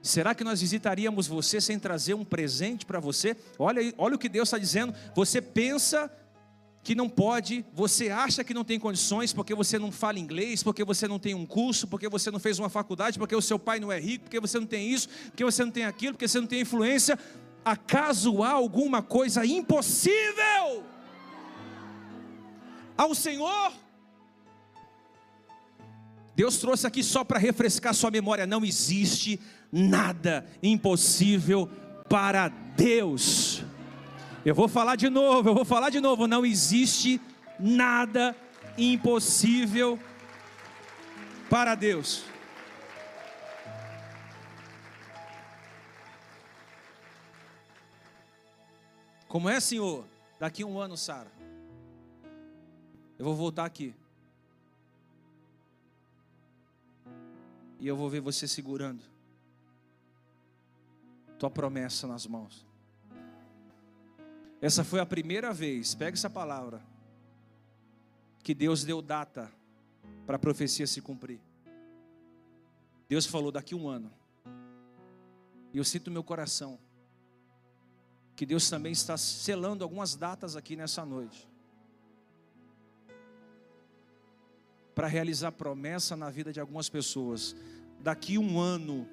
Será 0.03 0.35
que 0.35 0.43
nós 0.43 0.61
visitaríamos 0.61 1.27
você 1.27 1.61
sem 1.61 1.79
trazer 1.79 2.15
um 2.15 2.25
presente 2.25 2.87
para 2.87 2.99
você? 3.01 3.37
Olha, 3.59 3.93
olha 3.99 4.17
o 4.17 4.19
que 4.19 4.29
Deus 4.29 4.49
está 4.49 4.59
dizendo. 4.59 4.95
Você 5.15 5.43
pensa 5.43 6.11
que 6.83 6.95
não 6.95 7.09
pode, 7.09 7.65
você 7.75 8.09
acha 8.09 8.43
que 8.43 8.55
não 8.55 8.65
tem 8.65 8.79
condições 8.79 9.33
porque 9.33 9.55
você 9.55 9.79
não 9.79 9.93
fala 9.93 10.19
inglês, 10.19 10.63
porque 10.63 10.83
você 10.83 11.07
não 11.07 11.19
tem 11.19 11.35
um 11.35 11.45
curso, 11.45 11.87
porque 11.87 12.09
você 12.09 12.31
não 12.31 12.39
fez 12.39 12.59
uma 12.59 12.71
faculdade, 12.71 13.19
porque 13.19 13.37
o 13.37 13.43
seu 13.43 13.59
pai 13.59 13.79
não 13.79 13.93
é 13.93 14.01
rico, 14.01 14.25
porque 14.25 14.41
você 14.41 14.59
não 14.59 14.67
tem 14.67 14.91
isso, 14.91 15.09
porque 15.27 15.45
você 15.45 15.65
não 15.65 15.71
tem 15.71 15.85
aquilo, 15.85 16.15
porque 16.15 16.27
você 16.27 16.41
não 16.41 16.47
tem 16.47 16.63
influência. 16.63 17.19
Acaso 17.63 18.43
há 18.43 18.53
alguma 18.53 19.03
coisa 19.03 19.45
impossível? 19.45 20.85
ao 23.01 23.15
Senhor. 23.15 23.73
Deus 26.37 26.59
trouxe 26.59 26.87
aqui 26.87 27.03
só 27.03 27.25
para 27.25 27.39
refrescar 27.39 27.95
sua 27.95 28.11
memória: 28.11 28.47
não 28.47 28.63
existe 28.63 29.41
nada 29.73 30.47
impossível 30.63 31.69
para 32.09 32.49
Deus. 32.49 33.63
Eu 34.45 34.55
vou 34.55 34.69
falar 34.69 34.97
de 34.97 35.09
novo, 35.09 35.51
eu 35.51 35.55
vou 35.55 35.65
falar 35.65 35.91
de 35.91 36.01
novo: 36.01 36.27
não 36.27 36.45
existe 36.45 37.21
nada 37.59 38.35
impossível 38.77 39.99
para 41.49 41.75
Deus. 41.75 42.25
Como 49.29 49.49
é, 49.49 49.61
Senhor? 49.61 50.05
Daqui 50.41 50.65
um 50.65 50.79
ano, 50.81 50.97
Sara. 50.97 51.31
Eu 53.17 53.25
vou 53.25 53.37
voltar 53.37 53.65
aqui. 53.65 53.95
E 57.79 57.87
eu 57.87 57.95
vou 57.95 58.11
ver 58.11 58.21
você 58.21 58.49
segurando 58.49 59.11
tua 61.41 61.51
promessa 61.51 62.07
nas 62.07 62.27
mãos. 62.27 62.67
Essa 64.61 64.85
foi 64.85 65.01
a 65.01 65.07
primeira 65.07 65.55
vez, 65.55 65.95
pega 65.95 66.15
essa 66.15 66.29
palavra, 66.29 66.83
que 68.43 68.55
Deus 68.55 68.85
deu 68.85 69.01
data 69.01 69.51
para 70.27 70.37
a 70.37 70.39
profecia 70.39 70.87
se 70.87 71.01
cumprir. 71.01 71.41
Deus 73.09 73.25
falou 73.25 73.51
daqui 73.51 73.75
um 73.75 73.89
ano. 73.89 74.13
E 75.73 75.79
eu 75.79 75.85
sinto 75.85 76.11
meu 76.11 76.23
coração 76.23 76.79
que 78.37 78.45
Deus 78.45 78.69
também 78.69 78.93
está 78.93 79.17
selando 79.17 79.83
algumas 79.83 80.15
datas 80.15 80.57
aqui 80.57 80.77
nessa 80.77 81.05
noite. 81.05 81.49
para 84.95 85.07
realizar 85.09 85.53
promessa 85.53 86.15
na 86.15 86.29
vida 86.29 86.53
de 86.53 86.61
algumas 86.61 86.91
pessoas. 86.91 87.57
Daqui 88.01 88.37
um 88.37 88.61
ano, 88.61 89.09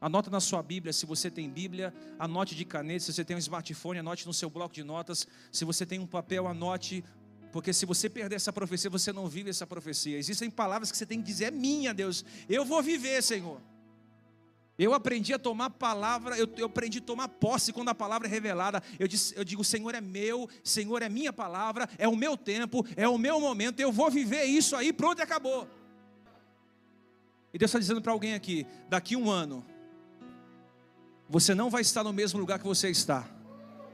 Anota 0.00 0.30
na 0.30 0.40
sua 0.40 0.62
Bíblia, 0.62 0.92
se 0.92 1.04
você 1.04 1.30
tem 1.30 1.50
Bíblia, 1.50 1.92
anote 2.18 2.54
de 2.54 2.64
caneta, 2.64 3.00
se 3.00 3.12
você 3.12 3.24
tem 3.24 3.34
um 3.34 3.40
smartphone, 3.40 3.98
anote 3.98 4.26
no 4.26 4.32
seu 4.32 4.48
bloco 4.48 4.74
de 4.74 4.84
notas, 4.84 5.26
se 5.50 5.64
você 5.64 5.84
tem 5.84 5.98
um 5.98 6.06
papel, 6.06 6.46
anote, 6.46 7.04
porque 7.50 7.72
se 7.72 7.84
você 7.84 8.08
perder 8.08 8.36
essa 8.36 8.52
profecia, 8.52 8.88
você 8.88 9.12
não 9.12 9.26
vive 9.26 9.50
essa 9.50 9.66
profecia. 9.66 10.16
Existem 10.16 10.48
palavras 10.48 10.92
que 10.92 10.96
você 10.96 11.04
tem 11.04 11.20
que 11.20 11.26
dizer, 11.26 11.46
é 11.46 11.50
minha, 11.50 11.92
Deus, 11.92 12.24
eu 12.48 12.64
vou 12.64 12.80
viver, 12.80 13.22
Senhor. 13.22 13.60
Eu 14.78 14.94
aprendi 14.94 15.34
a 15.34 15.38
tomar 15.40 15.70
palavra, 15.70 16.38
eu, 16.38 16.48
eu, 16.56 16.66
aprendi 16.66 16.98
a 16.98 17.02
tomar 17.02 17.26
posse 17.26 17.72
quando 17.72 17.88
a 17.88 17.94
palavra 17.94 18.28
é 18.28 18.30
revelada. 18.30 18.80
Eu, 18.96 19.08
disse, 19.08 19.34
eu 19.36 19.42
digo, 19.42 19.64
Senhor 19.64 19.92
é 19.92 20.00
meu, 20.00 20.48
Senhor 20.62 21.02
é 21.02 21.08
minha 21.08 21.32
palavra, 21.32 21.88
é 21.98 22.06
o 22.06 22.14
meu 22.14 22.36
tempo, 22.36 22.86
é 22.94 23.08
o 23.08 23.18
meu 23.18 23.40
momento, 23.40 23.80
eu 23.80 23.90
vou 23.90 24.08
viver 24.08 24.44
isso 24.44 24.76
aí, 24.76 24.92
pronto 24.92 25.20
acabou. 25.20 25.68
E 27.52 27.58
Deus 27.58 27.70
está 27.70 27.80
dizendo 27.80 28.00
para 28.00 28.12
alguém 28.12 28.34
aqui: 28.34 28.64
daqui 28.88 29.16
um 29.16 29.28
ano, 29.28 29.66
você 31.28 31.54
não 31.54 31.68
vai 31.68 31.82
estar 31.82 32.02
no 32.02 32.12
mesmo 32.12 32.40
lugar 32.40 32.58
que 32.58 32.66
você 32.66 32.88
está. 32.88 33.26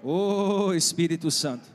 Oh 0.02 0.72
Espírito 0.72 1.30
Santo. 1.30 1.74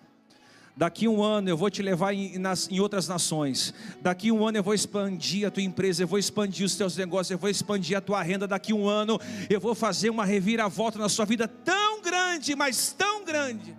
Daqui 0.80 1.10
um 1.10 1.22
ano 1.22 1.50
eu 1.50 1.58
vou 1.58 1.69
te 1.69 1.82
levar 1.82 2.13
em, 2.13 2.38
nas, 2.38 2.69
em 2.72 2.80
outras 2.80 3.06
nações. 3.06 3.74
Daqui 4.02 4.32
um 4.32 4.48
ano 4.48 4.60
eu 4.60 4.63
vou 4.63 4.74
expandir 4.74 5.45
a 5.45 5.52
tua 5.52 5.62
empresa, 5.62 6.04
eu 6.04 6.08
vou 6.08 6.17
expandir 6.17 6.65
os 6.65 6.74
teus 6.74 6.95
negócios, 6.95 7.32
eu 7.32 7.38
vou 7.38 7.50
expandir 7.50 7.98
a 7.98 8.02
tua 8.02 8.24
renda. 8.24 8.48
Daqui 8.48 8.72
um 8.72 8.88
ano 8.88 9.19
eu 9.50 9.60
vou 9.60 9.76
fazer 9.76 10.10
uma 10.10 10.24
reviravolta 10.24 10.98
na 10.98 11.10
sua 11.10 11.26
vida 11.26 11.50
tão 11.50 12.02
grande, 12.02 12.56
mas 12.56 12.95
tão 12.98 13.26
grande, 13.26 13.76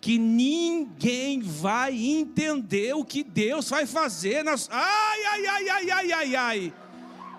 que 0.00 0.16
ninguém 0.16 1.42
vai 1.42 1.94
entender 1.94 2.94
o 2.94 3.04
que 3.04 3.22
Deus 3.22 3.68
vai 3.68 3.84
fazer 3.84 4.42
nas. 4.42 4.66
Ai, 4.72 5.24
ai, 5.26 5.46
ai, 5.46 5.68
ai, 5.68 5.90
ai, 5.90 6.12
ai, 6.12 6.36
ai. 6.36 6.74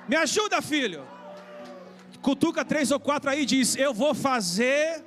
Me 0.07 0.15
ajuda, 0.15 0.61
filho. 0.61 1.03
Cutuca 2.21 2.65
três 2.65 2.91
ou 2.91 2.99
quatro 2.99 3.29
aí 3.29 3.43
e 3.43 3.45
diz: 3.45 3.75
Eu 3.75 3.93
vou 3.93 4.13
fazer 4.13 5.03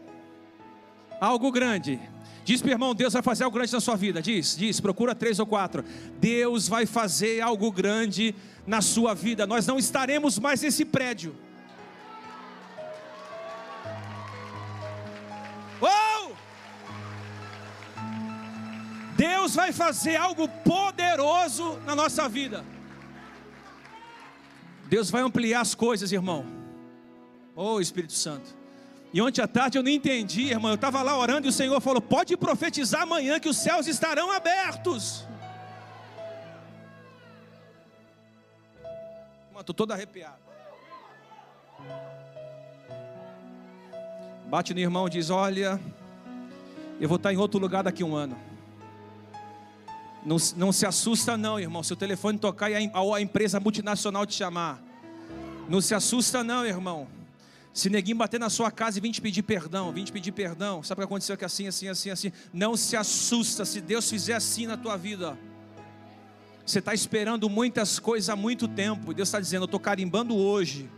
algo 1.21 1.53
grande. 1.53 2.01
Diz 2.45 2.61
para 2.61 2.73
irmão, 2.73 2.95
Deus 2.95 3.13
vai 3.13 3.23
fazer 3.23 3.45
algo 3.45 3.55
grande 3.55 3.73
na 3.73 3.81
sua 3.81 3.95
vida. 3.95 4.21
Diz, 4.21 4.57
diz, 4.57 4.81
procura 4.81 5.15
três 5.15 5.39
ou 5.39 5.47
quatro. 5.47 5.85
Deus 6.19 6.67
vai 6.67 6.87
fazer 6.87 7.41
algo 7.41 7.71
grande 7.71 8.35
na 8.67 8.81
sua 8.81 9.15
vida. 9.15 9.47
Nós 9.47 9.67
não 9.67 9.79
estaremos 9.79 10.39
mais 10.39 10.61
nesse 10.61 10.85
prédio. 10.85 11.37
Oh! 15.81 16.33
Deus 19.17 19.55
vai 19.55 19.73
fazer 19.73 20.17
algo 20.17 20.49
poderoso 20.49 21.79
na 21.87 21.95
nossa 21.95 22.29
vida. 22.29 22.65
Deus 24.87 25.11
vai 25.11 25.23
ampliar 25.23 25.61
as 25.61 25.77
coisas, 25.77 26.11
irmão. 26.11 26.62
Oh 27.55 27.81
Espírito 27.81 28.13
Santo. 28.13 28.63
E 29.13 29.21
ontem 29.21 29.43
à 29.43 29.47
tarde 29.47 29.77
eu 29.77 29.83
não 29.83 29.91
entendi, 29.91 30.51
irmão. 30.51 30.71
Eu 30.71 30.77
estava 30.77 31.03
lá 31.03 31.19
orando 31.19 31.47
e 31.47 31.51
o 31.51 31.53
Senhor 31.53 31.79
falou: 31.81 32.01
Pode 32.01 32.37
profetizar 32.37 33.03
amanhã 33.03 33.39
que 33.39 33.49
os 33.49 33.57
céus 33.57 33.87
estarão 33.87 34.31
abertos. 34.31 35.27
Estou 39.59 39.75
todo 39.75 39.93
arrepiado. 39.93 40.43
Bate 44.49 44.75
no 44.75 44.81
irmão 44.81 45.07
e 45.07 45.11
diz: 45.11 45.31
Olha, 45.31 45.81
eu 47.01 47.09
vou 47.09 47.17
estar 47.17 47.33
em 47.33 47.37
outro 47.37 47.61
lugar 47.61 47.85
daqui 47.85 48.03
a 48.03 48.07
um 48.07 48.17
ano. 48.17 48.37
Não, 50.25 50.37
não 50.57 50.73
se 50.73 50.87
assusta, 50.87 51.37
não, 51.37 51.61
irmão. 51.61 51.83
Se 51.83 51.93
o 51.93 51.97
telefone 51.97 52.39
tocar 52.39 52.71
e 52.71 52.75
a, 52.77 53.17
a 53.17 53.21
empresa 53.21 53.61
multinacional 53.61 54.25
te 54.25 54.35
chamar, 54.35 54.83
não 55.69 55.81
se 55.81 55.95
assusta, 55.95 56.43
não, 56.43 56.65
irmão. 56.65 57.07
Se 57.73 57.89
neguinho 57.89 58.17
bater 58.17 58.39
na 58.39 58.51
sua 58.51 58.71
casa 58.71 58.99
e 58.99 59.01
vir 59.01 59.13
te 59.13 59.21
pedir 59.21 59.43
perdão, 59.43 59.91
vir 59.93 60.05
te 60.05 60.13
pedir 60.13 60.33
perdão, 60.33 60.83
sabe 60.83 60.99
o 60.99 61.03
que 61.03 61.07
aconteceu 61.07 61.37
que 61.37 61.45
assim, 61.45 61.67
assim, 61.67 61.89
assim, 61.89 62.11
assim. 62.11 62.33
Não 62.53 62.77
se 62.77 62.97
assusta 62.97 63.65
se 63.65 63.81
Deus 63.81 64.09
fizer 64.09 64.35
assim 64.35 64.67
na 64.67 64.77
tua 64.77 64.97
vida. 64.97 65.39
Você 66.67 66.79
está 66.79 66.93
esperando 66.93 67.49
muitas 67.49 67.99
coisas 67.99 68.29
há 68.29 68.37
muito 68.37 68.69
tempo. 68.69 69.11
E 69.11 69.15
Deus 69.15 69.29
está 69.29 69.41
dizendo, 69.41 69.63
eu 69.63 69.67
estou 69.67 69.81
carimbando 69.81 70.37
hoje. 70.37 70.89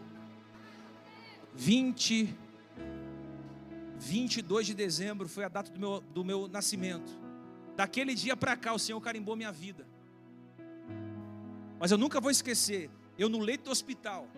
20, 1.55 2.35
22 3.99 4.67
de 4.67 4.75
dezembro 4.75 5.29
foi 5.29 5.45
a 5.45 5.49
data 5.49 5.71
do 5.71 5.79
meu, 5.79 6.03
do 6.13 6.25
meu 6.25 6.49
nascimento. 6.49 7.11
Daquele 7.77 8.15
dia 8.15 8.37
para 8.37 8.57
cá, 8.57 8.75
o 8.75 8.79
Senhor 8.79 9.01
carimbou 9.01 9.37
minha 9.37 9.53
vida. 9.53 9.87
Mas 11.79 11.91
eu 11.91 11.99
nunca 11.99 12.21
vou 12.21 12.31
esquecer, 12.31 12.91
eu 13.19 13.29
no 13.29 13.39
leito 13.39 13.65
do 13.65 13.71
hospital, 13.71 14.29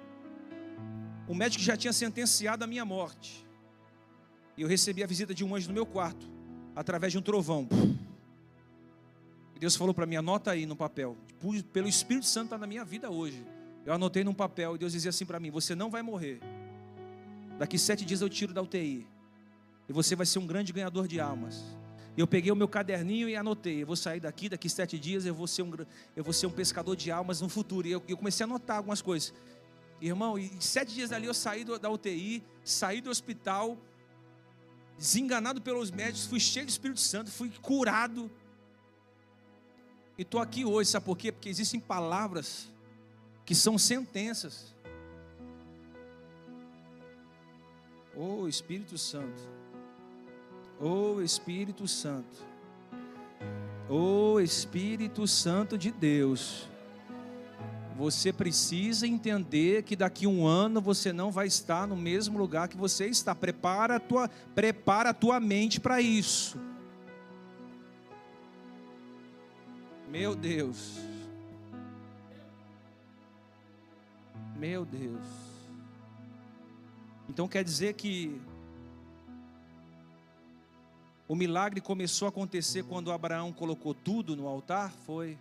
o 1.28 1.34
médico 1.34 1.62
já 1.62 1.76
tinha 1.76 1.92
sentenciado 1.92 2.64
a 2.64 2.66
minha 2.66 2.84
morte. 2.84 3.46
E 4.56 4.62
eu 4.62 4.68
recebi 4.68 5.02
a 5.02 5.06
visita 5.06 5.34
de 5.34 5.44
um 5.44 5.54
anjo 5.54 5.68
no 5.68 5.74
meu 5.74 5.84
quarto, 5.84 6.26
através 6.74 7.12
de 7.12 7.18
um 7.18 7.22
trovão. 7.22 7.68
E 9.54 9.58
Deus 9.58 9.74
falou 9.76 9.92
para 9.92 10.06
mim: 10.06 10.16
anota 10.16 10.50
aí 10.50 10.66
no 10.66 10.76
papel. 10.76 11.16
Pelo 11.72 11.88
Espírito 11.88 12.26
Santo 12.26 12.46
está 12.46 12.58
na 12.58 12.66
minha 12.66 12.84
vida 12.84 13.10
hoje. 13.10 13.44
Eu 13.84 13.92
anotei 13.92 14.24
num 14.24 14.34
papel 14.34 14.74
e 14.74 14.78
Deus 14.78 14.92
dizia 14.92 15.10
assim 15.10 15.26
para 15.26 15.40
mim: 15.40 15.50
Você 15.50 15.74
não 15.74 15.90
vai 15.90 16.02
morrer. 16.02 16.40
Daqui 17.58 17.78
sete 17.78 18.04
dias 18.04 18.20
eu 18.20 18.28
tiro 18.28 18.52
da 18.52 18.62
UTI. 18.62 19.06
E 19.88 19.92
você 19.92 20.16
vai 20.16 20.26
ser 20.26 20.38
um 20.38 20.46
grande 20.46 20.72
ganhador 20.72 21.06
de 21.06 21.20
almas. 21.20 21.62
Eu 22.16 22.26
peguei 22.26 22.50
o 22.50 22.56
meu 22.56 22.66
caderninho 22.66 23.28
e 23.28 23.36
anotei: 23.36 23.82
Eu 23.82 23.86
vou 23.86 23.96
sair 23.96 24.20
daqui, 24.20 24.48
daqui 24.48 24.68
sete 24.68 24.98
dias 24.98 25.26
eu 25.26 25.34
vou 25.34 25.46
ser 25.46 25.62
um, 25.62 25.72
eu 26.14 26.24
vou 26.24 26.32
ser 26.32 26.46
um 26.46 26.50
pescador 26.50 26.96
de 26.96 27.10
almas 27.10 27.40
no 27.40 27.48
futuro. 27.48 27.86
E 27.86 27.92
eu, 27.92 28.02
eu 28.08 28.16
comecei 28.16 28.44
a 28.44 28.46
anotar 28.46 28.78
algumas 28.78 29.02
coisas. 29.02 29.34
Irmão, 30.00 30.38
e 30.38 30.50
sete 30.60 30.94
dias 30.94 31.10
ali 31.10 31.26
eu 31.26 31.34
saí 31.34 31.64
da 31.64 31.88
UTI, 31.88 32.44
saí 32.62 33.00
do 33.00 33.08
hospital, 33.08 33.78
desenganado 34.98 35.60
pelos 35.60 35.90
médicos, 35.90 36.26
fui 36.26 36.40
cheio 36.40 36.66
do 36.66 36.70
Espírito 36.70 37.00
Santo, 37.00 37.30
fui 37.30 37.50
curado. 37.62 38.30
E 40.18 40.22
estou 40.22 40.40
aqui 40.40 40.64
hoje, 40.64 40.90
sabe 40.90 41.04
por 41.06 41.16
quê? 41.16 41.32
Porque 41.32 41.48
existem 41.48 41.80
palavras 41.80 42.68
que 43.44 43.54
são 43.54 43.78
sentenças. 43.78 44.74
Oh 48.14 48.48
Espírito 48.48 48.96
Santo, 48.96 49.42
oh 50.80 51.20
Espírito 51.20 51.86
Santo, 51.86 52.38
oh 53.90 54.40
Espírito 54.40 55.26
Santo 55.26 55.76
de 55.76 55.90
Deus. 55.90 56.66
Você 57.96 58.30
precisa 58.30 59.06
entender 59.06 59.82
que 59.82 59.96
daqui 59.96 60.26
a 60.26 60.28
um 60.28 60.46
ano 60.46 60.82
você 60.82 61.14
não 61.14 61.30
vai 61.30 61.46
estar 61.46 61.86
no 61.86 61.96
mesmo 61.96 62.36
lugar 62.36 62.68
que 62.68 62.76
você 62.76 63.06
está. 63.06 63.34
Prepara 63.34 63.96
a 63.96 64.00
tua, 64.00 64.28
prepara 64.54 65.10
a 65.10 65.14
tua 65.14 65.40
mente 65.40 65.80
para 65.80 65.98
isso. 65.98 66.58
Meu 70.10 70.36
Deus. 70.36 70.98
Meu 74.54 74.84
Deus. 74.84 75.24
Então 77.30 77.48
quer 77.48 77.64
dizer 77.64 77.94
que 77.94 78.38
o 81.26 81.34
milagre 81.34 81.80
começou 81.80 82.26
a 82.26 82.28
acontecer 82.28 82.84
quando 82.84 83.10
Abraão 83.10 83.54
colocou 83.54 83.94
tudo 83.94 84.36
no 84.36 84.46
altar? 84.46 84.92
Foi. 85.06 85.38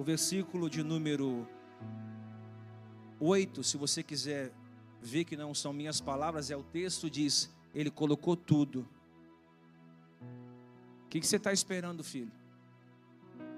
O 0.00 0.02
versículo 0.02 0.70
de 0.70 0.82
número 0.82 1.46
8, 3.20 3.62
se 3.62 3.76
você 3.76 4.02
quiser 4.02 4.50
ver 4.98 5.24
que 5.24 5.36
não 5.36 5.52
são 5.52 5.74
minhas 5.74 6.00
palavras, 6.00 6.50
é 6.50 6.56
o 6.56 6.62
texto, 6.62 7.10
diz: 7.10 7.54
Ele 7.74 7.90
colocou 7.90 8.34
tudo. 8.34 8.88
O 11.04 11.08
que, 11.10 11.20
que 11.20 11.26
você 11.26 11.36
está 11.36 11.52
esperando, 11.52 12.02
filho? 12.02 12.32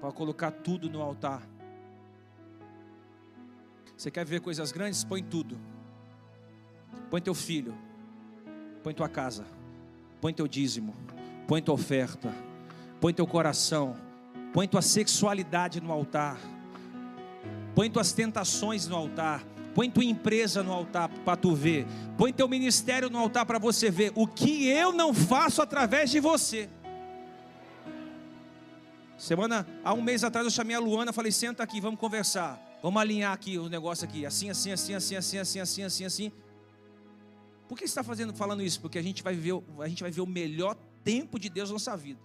Para 0.01 0.11
colocar 0.11 0.51
tudo 0.51 0.91
no 0.91 1.01
altar. 1.01 1.49
Você 3.97 4.11
quer 4.11 4.25
ver 4.25 4.41
coisas 4.41 4.73
grandes? 4.73 5.05
Põe 5.05 5.23
tudo. 5.23 5.57
Põe 7.09 7.23
teu 7.23 7.35
filho. 7.35 7.73
Põe 8.83 8.93
tua 8.93 9.09
casa. 9.09 9.47
Põe 10.21 10.35
teu 10.35 10.49
dízimo. 10.49 10.93
Põe 11.47 11.63
tua 11.63 11.77
oferta. 11.77 12.35
Põe 13.01 13.15
teu 13.15 13.29
coração 13.29 13.97
Põe 14.53 14.69
tua 14.69 14.83
sexualidade 14.83 15.81
no 15.81 15.91
altar. 15.91 16.39
Põe 17.75 17.91
tuas 17.91 18.13
tentações 18.13 18.87
no 18.87 18.95
altar. 18.95 19.43
Põe 19.75 19.91
tua 19.91 20.05
empresa 20.05 20.63
no 20.63 20.73
altar 20.73 21.09
para 21.09 21.37
tu 21.37 21.55
ver. 21.55 21.87
Põe 22.19 22.33
teu 22.33 22.47
ministério 22.47 23.09
no 23.09 23.19
altar 23.19 23.47
para 23.47 23.59
você 23.59 23.91
ver 23.91 24.13
o 24.15 24.27
que 24.27 24.69
eu 24.69 24.93
não 24.93 25.15
faço 25.15 25.63
através 25.63 26.11
de 26.11 26.21
você. 26.21 26.69
Semana, 29.17 29.67
há 29.83 29.95
um 29.95 30.03
mês 30.03 30.25
atrás 30.25 30.45
eu 30.45 30.51
chamei 30.51 30.77
a 30.77 30.81
Luana, 30.81 31.13
falei: 31.13 31.33
"Senta 31.33 31.63
aqui, 31.63 31.81
vamos 31.81 31.99
conversar. 31.99 32.61
Vamos 32.83 33.01
alinhar 33.01 33.33
aqui 33.33 33.57
o 33.57 33.69
negócio 33.69 34.05
aqui, 34.05 34.27
assim, 34.27 34.51
assim, 34.51 34.73
assim, 34.73 34.95
assim, 34.95 35.17
assim, 35.17 35.39
assim, 35.39 35.61
assim, 35.61 35.83
assim, 35.85 36.05
assim". 36.05 36.33
Por 37.69 37.79
que 37.79 37.85
está 37.85 38.03
fazendo, 38.03 38.35
falando 38.35 38.63
isso? 38.63 38.81
Porque 38.81 38.99
a 38.99 39.03
gente 39.03 39.23
vai 39.23 39.35
ver, 39.35 39.55
a 39.79 39.89
gente 39.89 40.03
vai 40.03 40.11
ver 40.11 40.21
o 40.21 40.27
melhor 40.27 40.77
tempo 41.03 41.39
de 41.39 41.49
Deus 41.49 41.71
na 41.71 41.75
nossa 41.75 41.97
vida. 41.97 42.21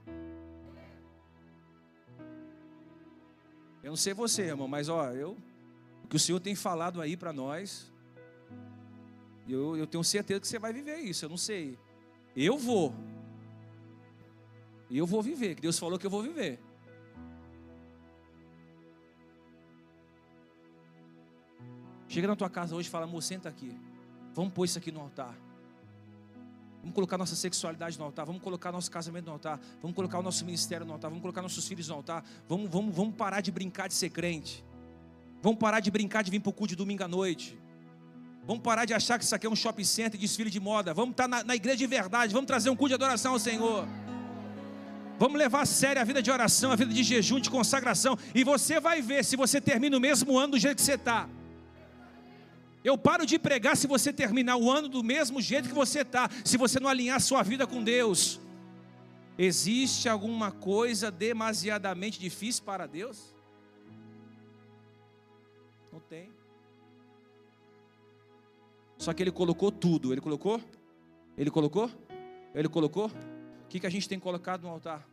Eu 3.84 3.92
não 3.92 3.98
sei 3.98 4.14
você, 4.14 4.44
irmão, 4.44 4.68
mas 4.68 4.90
ó, 4.90 5.12
eu, 5.12 5.38
o 6.04 6.08
que 6.08 6.16
o 6.16 6.20
Senhor 6.20 6.40
tem 6.40 6.56
falado 6.56 7.02
aí 7.02 7.16
para 7.16 7.32
nós, 7.32 7.92
eu, 9.48 9.78
eu 9.78 9.88
tenho 9.88 10.04
certeza 10.04 10.40
que 10.40 10.48
você 10.48 10.60
vai 10.60 10.74
viver 10.74 10.98
isso. 10.98 11.26
Eu 11.26 11.30
não 11.30 11.38
sei. 11.38 11.78
Eu 12.36 12.58
vou. 12.58 12.94
E 14.90 14.98
eu 14.98 15.06
vou 15.06 15.22
viver, 15.22 15.56
que 15.56 15.62
Deus 15.62 15.78
falou 15.78 15.98
que 16.00 16.06
eu 16.06 16.12
vou 16.12 16.22
viver. 16.22 16.60
Chega 22.08 22.28
na 22.28 22.36
tua 22.36 22.50
casa 22.50 22.76
hoje 22.76 22.88
e 22.88 22.92
fala, 22.92 23.06
amor, 23.06 23.22
senta 23.22 23.50
aqui. 23.50 23.78
Vamos 24.34 24.54
pôr 24.54 24.66
isso 24.66 24.78
aqui 24.78 24.92
no 24.92 25.02
altar. 25.02 25.36
Vamos 26.88 26.96
colocar 26.96 27.18
nossa 27.18 27.36
sexualidade 27.36 28.00
no 28.00 28.06
altar, 28.06 28.26
vamos 28.26 28.42
colocar 28.42 28.72
nosso 28.72 28.90
casamento 28.90 29.26
no 29.26 29.34
altar, 29.34 29.60
vamos 29.82 29.94
colocar 29.94 30.20
o 30.20 30.24
nosso 30.24 30.46
ministério 30.46 30.86
no 30.86 30.94
altar, 30.94 31.10
vamos 31.10 31.22
colocar 31.22 31.42
nossos 31.42 31.68
filhos 31.68 31.90
no 31.90 31.96
altar, 31.96 32.24
vamos, 32.48 32.70
vamos, 32.72 32.96
vamos 32.96 33.14
parar 33.14 33.42
de 33.42 33.52
brincar 33.52 33.90
de 33.90 33.94
ser 33.94 34.10
crente, 34.10 34.64
vamos 35.42 35.60
parar 35.60 35.82
de 35.82 35.92
brincar 35.92 36.24
de 36.24 36.32
vir 36.32 36.40
para 36.40 36.50
o 36.50 36.54
culto 36.54 36.70
de 36.70 36.76
domingo 36.78 37.04
à 37.04 37.08
noite, 37.10 37.60
vamos 38.46 38.64
parar 38.64 38.86
de 38.86 38.94
achar 38.94 39.20
que 39.20 39.26
isso 39.26 39.36
aqui 39.36 39.46
é 39.46 39.50
um 39.50 39.56
shopping 39.56 39.84
center, 39.84 40.18
desfile 40.18 40.50
de 40.50 40.62
moda, 40.62 40.94
vamos 40.94 41.12
estar 41.12 41.28
na, 41.28 41.44
na 41.44 41.58
igreja 41.58 41.76
de 41.76 41.88
verdade, 41.88 42.32
vamos 42.32 42.48
trazer 42.48 42.70
um 42.70 42.76
culto 42.76 42.88
de 42.88 42.96
adoração 42.96 43.34
ao 43.34 43.40
Senhor. 43.40 43.86
Vamos 45.20 45.38
levar 45.38 45.64
a 45.64 45.66
sério 45.66 46.02
a 46.02 46.06
vida 46.06 46.22
de 46.22 46.32
oração, 46.32 46.72
a 46.72 46.76
vida 46.78 46.94
de 46.94 47.04
jejum, 47.04 47.40
de 47.40 47.50
consagração. 47.50 48.18
E 48.36 48.44
você 48.44 48.80
vai 48.80 49.02
ver 49.02 49.26
se 49.26 49.36
você 49.36 49.60
termina 49.60 49.98
o 49.98 50.00
mesmo 50.00 50.38
ano 50.38 50.52
do 50.52 50.60
jeito 50.60 50.78
que 50.78 50.84
você 50.84 50.94
está. 50.94 51.28
Eu 52.88 52.98
paro 52.98 53.26
de 53.26 53.38
pregar 53.38 53.76
se 53.76 53.86
você 53.86 54.14
terminar 54.14 54.56
o 54.56 54.72
ano 54.72 54.88
do 54.88 55.04
mesmo 55.04 55.42
jeito 55.42 55.68
que 55.68 55.76
você 55.76 56.04
está, 56.04 56.30
se 56.46 56.56
você 56.56 56.80
não 56.80 56.90
alinhar 56.90 57.20
sua 57.20 57.44
vida 57.44 57.68
com 57.68 57.84
Deus. 57.84 58.40
Existe 59.38 60.08
alguma 60.08 60.54
coisa 60.54 61.12
demasiadamente 61.12 62.18
difícil 62.18 62.64
para 62.64 62.88
Deus? 62.88 63.36
Não 65.92 66.00
tem. 66.00 66.32
Só 68.98 69.12
que 69.12 69.22
Ele 69.22 69.34
colocou 69.34 69.70
tudo. 69.70 70.14
Ele 70.14 70.22
colocou? 70.22 70.62
Ele 71.38 71.52
colocou? 71.52 71.92
Ele 72.56 72.70
colocou? 72.70 73.08
O 73.08 73.68
que, 73.68 73.82
que 73.82 73.88
a 73.88 73.90
gente 73.90 74.08
tem 74.08 74.18
colocado 74.18 74.62
no 74.62 74.70
altar? 74.70 75.06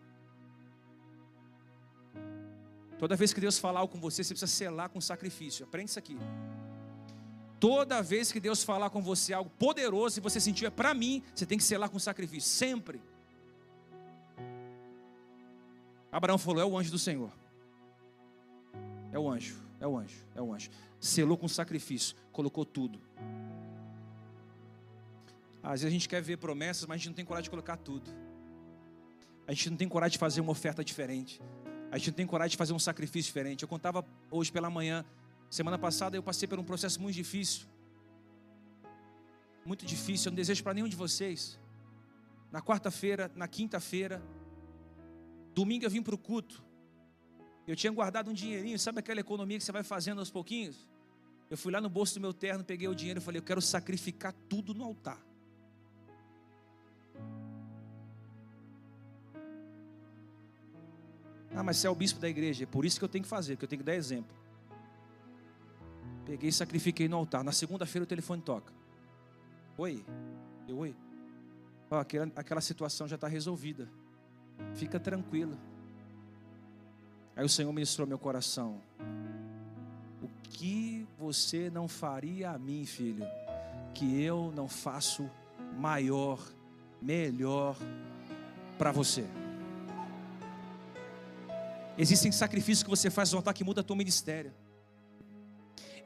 Toda 3.01 3.17
vez 3.17 3.33
que 3.33 3.41
Deus 3.41 3.59
falar 3.59 3.85
com 3.89 3.99
você, 3.99 4.23
você 4.23 4.33
precisa 4.33 4.47
selar 4.47 4.91
com 4.91 5.01
sacrifício. 5.01 5.67
Aprende 5.67 5.91
isso 5.91 5.99
aqui. 5.99 6.17
Toda 7.65 8.03
vez 8.03 8.31
que 8.31 8.39
Deus 8.39 8.63
falar 8.63 8.91
com 8.91 9.01
você 9.01 9.33
algo 9.33 9.49
poderoso 9.59 10.19
e 10.19 10.21
você 10.21 10.39
sentir 10.39 10.67
é 10.67 10.71
para 10.71 10.93
mim, 10.93 11.23
você 11.35 11.47
tem 11.47 11.57
que 11.57 11.65
selar 11.65 11.89
com 11.89 11.99
sacrifício, 11.99 12.51
sempre. 12.51 13.01
Abraão 16.13 16.37
falou: 16.37 16.61
é 16.61 16.67
o 16.67 16.77
anjo 16.77 16.91
do 16.91 16.99
Senhor. 16.99 17.33
É 19.11 19.19
o 19.19 19.31
anjo, 19.31 19.57
é 19.81 19.87
o 19.87 19.97
anjo, 19.97 20.27
é 20.35 20.43
o 20.43 20.53
anjo. 20.53 20.69
Selou 21.01 21.39
com 21.39 21.49
sacrifício, 21.49 22.15
colocou 22.33 22.67
tudo. 22.67 23.01
Às 25.63 25.81
vezes 25.81 25.87
a 25.87 25.91
gente 25.91 26.07
quer 26.07 26.21
ver 26.21 26.37
promessas, 26.37 26.85
mas 26.85 26.97
a 26.97 26.99
gente 26.99 27.09
não 27.09 27.15
tem 27.15 27.25
coragem 27.25 27.45
de 27.45 27.51
colocar 27.51 27.79
tudo. 27.79 28.11
A 29.47 29.55
gente 29.55 29.71
não 29.71 29.77
tem 29.79 29.89
coragem 29.89 30.13
de 30.13 30.19
fazer 30.19 30.43
uma 30.43 30.53
oferta 30.53 30.85
diferente. 30.85 31.41
A 31.91 31.97
gente 31.97 32.09
não 32.09 32.15
tem 32.15 32.27
coragem 32.27 32.51
de 32.51 32.59
fazer 32.59 32.75
um 32.75 32.79
sacrifício 32.79 33.31
diferente. 33.31 33.63
Eu 33.63 33.69
contava 33.69 34.05
hoje 34.31 34.53
pela 34.53 34.69
manhã 34.69 35.03
Semana 35.55 35.79
passada 35.79 36.17
eu 36.17 36.23
passei 36.29 36.49
por 36.49 36.59
um 36.59 36.65
processo 36.65 37.01
muito 37.01 37.15
difícil. 37.15 37.65
Muito 39.65 39.87
difícil, 39.87 40.27
eu 40.27 40.31
não 40.33 40.37
desejo 40.37 40.65
para 40.65 40.75
nenhum 40.75 40.89
de 40.89 40.97
vocês. 40.97 41.61
Na 42.51 42.61
quarta-feira, 42.61 43.31
na 43.37 43.47
quinta-feira, 43.47 44.21
domingo 45.55 45.85
eu 45.85 45.91
vim 45.91 46.03
para 46.03 46.13
o 46.13 46.19
culto. 46.19 46.61
Eu 47.69 47.77
tinha 47.77 47.93
guardado 47.93 48.33
um 48.33 48.35
dinheirinho, 48.35 48.77
sabe 48.81 48.99
aquela 48.99 49.21
economia 49.21 49.57
que 49.57 49.63
você 49.63 49.71
vai 49.71 49.85
fazendo 49.85 50.19
aos 50.19 50.29
pouquinhos? 50.29 50.89
Eu 51.49 51.57
fui 51.57 51.71
lá 51.71 51.81
no 51.81 51.89
bolso 51.89 52.15
do 52.15 52.21
meu 52.21 52.35
terno, 52.35 52.65
peguei 52.65 52.89
o 52.89 52.95
dinheiro 52.95 53.21
e 53.21 53.23
falei: 53.23 53.39
Eu 53.39 53.45
quero 53.45 53.63
sacrificar 53.63 54.33
tudo 54.49 54.75
no 54.75 54.83
altar. 54.83 55.25
Ah, 61.55 61.63
mas 61.63 61.77
você 61.77 61.87
é 61.87 61.91
o 61.91 61.95
bispo 61.95 62.19
da 62.19 62.29
igreja, 62.29 62.65
é 62.65 62.67
por 62.67 62.85
isso 62.85 62.99
que 62.99 63.05
eu 63.05 63.09
tenho 63.09 63.23
que 63.23 63.31
fazer, 63.31 63.57
que 63.57 63.65
eu 63.65 63.69
tenho 63.69 63.79
que 63.79 63.87
dar 63.87 63.95
exemplo. 63.95 64.44
Peguei 66.25 66.49
e 66.49 66.53
sacrifiquei 66.53 67.09
no 67.09 67.17
altar. 67.17 67.45
Na 67.45 67.53
segunda-feira 67.53 68.05
o 68.05 68.07
telefone 68.07 68.41
toca. 68.43 68.73
Oi, 69.77 70.05
eu 70.67 70.79
oi. 70.79 70.95
Aquela, 71.91 72.31
aquela 72.35 72.61
situação 72.61 73.07
já 73.07 73.15
está 73.17 73.29
resolvida. 73.29 73.89
Fica 74.75 74.99
tranquilo. 74.99 75.59
Aí 77.37 77.45
o 77.45 77.49
Senhor 77.49 77.73
ministrou 77.73 78.07
meu 78.07 78.19
coração. 78.19 78.81
O 80.23 80.29
que 80.45 81.07
você 81.19 81.69
não 81.71 81.89
faria 81.89 82.51
a 82.51 82.59
mim, 82.59 82.85
filho, 82.85 83.27
que 83.93 84.23
eu 84.23 84.53
não 84.55 84.69
faço 84.69 85.29
maior, 85.77 86.41
melhor 87.03 87.77
para 88.79 88.93
você? 88.93 89.27
Existem 91.99 92.33
sacrifícios 92.33 92.83
que 92.83 92.91
você 92.91 93.11
faz 93.11 93.31
no 93.33 93.39
altar 93.39 93.55
que 93.55 93.63
muda 93.63 93.83
teu 93.83 93.95
ministério. 93.95 94.53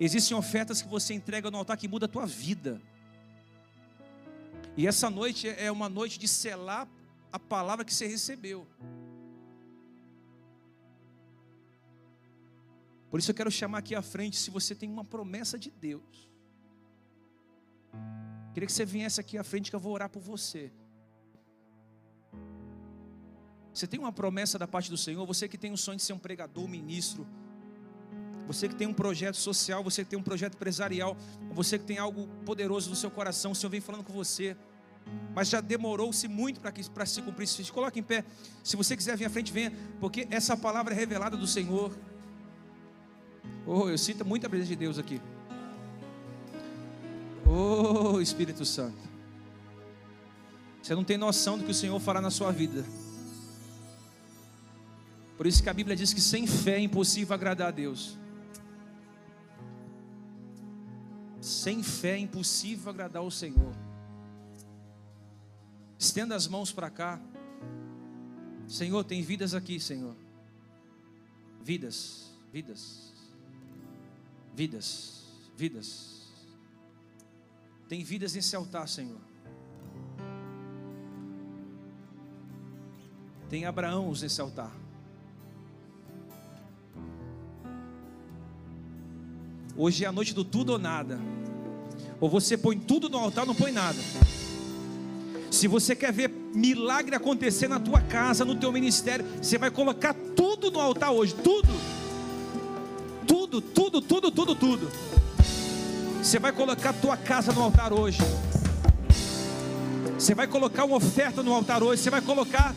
Existem 0.00 0.36
ofertas 0.36 0.80
que 0.80 0.88
você 0.88 1.12
entrega 1.14 1.50
no 1.50 1.58
altar 1.58 1.76
que 1.76 1.88
muda 1.88 2.06
a 2.06 2.08
tua 2.08 2.26
vida. 2.26 2.80
E 4.76 4.86
essa 4.86 5.10
noite 5.10 5.48
é 5.48 5.70
uma 5.72 5.88
noite 5.88 6.18
de 6.18 6.28
selar 6.28 6.88
a 7.32 7.38
palavra 7.38 7.84
que 7.84 7.92
você 7.92 8.06
recebeu. 8.06 8.66
Por 13.10 13.18
isso 13.18 13.30
eu 13.30 13.34
quero 13.34 13.50
chamar 13.50 13.78
aqui 13.78 13.94
à 13.94 14.02
frente, 14.02 14.36
se 14.36 14.50
você 14.50 14.74
tem 14.74 14.88
uma 14.88 15.04
promessa 15.04 15.58
de 15.58 15.70
Deus. 15.70 16.30
Queria 18.52 18.66
que 18.66 18.72
você 18.72 18.84
viesse 18.84 19.20
aqui 19.20 19.38
à 19.38 19.44
frente 19.44 19.70
que 19.70 19.76
eu 19.76 19.80
vou 19.80 19.92
orar 19.92 20.08
por 20.08 20.20
você. 20.20 20.70
Você 23.72 23.86
tem 23.86 23.98
uma 23.98 24.12
promessa 24.12 24.58
da 24.58 24.66
parte 24.66 24.90
do 24.90 24.96
Senhor, 24.96 25.24
você 25.26 25.48
que 25.48 25.56
tem 25.56 25.72
um 25.72 25.76
sonho 25.76 25.96
de 25.96 26.02
ser 26.02 26.12
um 26.12 26.18
pregador, 26.18 26.64
um 26.64 26.68
ministro, 26.68 27.26
você 28.48 28.66
que 28.66 28.74
tem 28.74 28.86
um 28.86 28.94
projeto 28.94 29.36
social, 29.36 29.84
você 29.84 30.02
que 30.02 30.08
tem 30.08 30.18
um 30.18 30.22
projeto 30.22 30.54
empresarial, 30.54 31.14
você 31.52 31.78
que 31.78 31.84
tem 31.84 31.98
algo 31.98 32.26
poderoso 32.46 32.88
no 32.88 32.96
seu 32.96 33.10
coração, 33.10 33.52
o 33.52 33.54
Senhor 33.54 33.68
vem 33.68 33.80
falando 33.82 34.02
com 34.02 34.12
você, 34.14 34.56
mas 35.34 35.50
já 35.50 35.60
demorou-se 35.60 36.26
muito 36.26 36.58
para 36.58 37.04
se 37.04 37.20
cumprir. 37.20 37.46
Se 37.46 37.70
coloque 37.70 38.00
em 38.00 38.02
pé, 38.02 38.24
se 38.64 38.74
você 38.74 38.96
quiser 38.96 39.18
vir 39.18 39.26
à 39.26 39.30
frente, 39.30 39.52
venha, 39.52 39.70
porque 40.00 40.26
essa 40.30 40.56
palavra 40.56 40.94
é 40.94 40.96
revelada 40.96 41.36
do 41.36 41.46
Senhor. 41.46 41.92
Oh, 43.66 43.90
eu 43.90 43.98
sinto 43.98 44.24
muita 44.24 44.48
presença 44.48 44.70
de 44.70 44.76
Deus 44.76 44.98
aqui. 44.98 45.20
Oh, 47.44 48.18
Espírito 48.18 48.64
Santo. 48.64 48.96
Você 50.82 50.94
não 50.94 51.04
tem 51.04 51.18
noção 51.18 51.58
do 51.58 51.64
que 51.64 51.70
o 51.70 51.74
Senhor 51.74 52.00
fará 52.00 52.18
na 52.18 52.30
sua 52.30 52.50
vida. 52.50 52.82
Por 55.36 55.46
isso 55.46 55.62
que 55.62 55.68
a 55.68 55.74
Bíblia 55.74 55.94
diz 55.94 56.14
que 56.14 56.20
sem 56.20 56.46
fé 56.46 56.76
é 56.76 56.80
impossível 56.80 57.34
agradar 57.34 57.68
a 57.68 57.70
Deus. 57.70 58.16
Sem 61.48 61.82
fé 61.82 62.12
é 62.12 62.18
impossível 62.18 62.90
agradar 62.90 63.22
ao 63.22 63.30
Senhor. 63.30 63.74
Estenda 65.98 66.36
as 66.36 66.46
mãos 66.46 66.70
para 66.70 66.90
cá. 66.90 67.20
Senhor, 68.66 69.02
tem 69.04 69.22
vidas 69.22 69.54
aqui, 69.54 69.80
Senhor. 69.80 70.14
Vidas, 71.62 72.30
vidas 72.52 73.08
vidas, 74.58 75.22
vidas. 75.56 76.26
Tem 77.88 78.02
vidas 78.02 78.34
nesse 78.34 78.56
altar, 78.56 78.88
Senhor. 78.88 79.20
Tem 83.48 83.66
Abraãos 83.66 84.22
nesse 84.22 84.40
altar. 84.40 84.74
Hoje 89.78 90.04
é 90.04 90.08
a 90.08 90.12
noite 90.12 90.34
do 90.34 90.44
tudo 90.44 90.72
ou 90.72 90.78
nada. 90.78 91.18
Ou 92.20 92.28
você 92.28 92.58
põe 92.58 92.76
tudo 92.78 93.08
no 93.08 93.16
altar 93.16 93.46
não 93.46 93.54
põe 93.54 93.72
nada. 93.72 93.98
Se 95.50 95.66
você 95.66 95.96
quer 95.96 96.12
ver 96.12 96.28
milagre 96.52 97.14
acontecer 97.14 97.68
na 97.68 97.80
tua 97.80 98.02
casa, 98.02 98.44
no 98.44 98.56
teu 98.56 98.70
ministério, 98.70 99.24
você 99.40 99.56
vai 99.56 99.70
colocar 99.70 100.14
tudo 100.36 100.70
no 100.70 100.80
altar 100.80 101.12
hoje, 101.12 101.34
tudo 101.34 101.68
tudo, 103.28 103.60
tudo, 103.60 104.02
tudo, 104.02 104.30
tudo, 104.30 104.54
tudo. 104.54 104.90
Você 106.22 106.38
vai 106.38 106.52
colocar 106.52 106.92
tua 106.92 107.16
casa 107.16 107.52
no 107.52 107.62
altar 107.62 107.92
hoje. 107.92 108.18
Você 110.18 110.34
vai 110.34 110.46
colocar 110.46 110.84
uma 110.84 110.96
oferta 110.96 111.42
no 111.42 111.54
altar 111.54 111.82
hoje. 111.82 112.02
Você 112.02 112.10
vai 112.10 112.20
colocar 112.20 112.74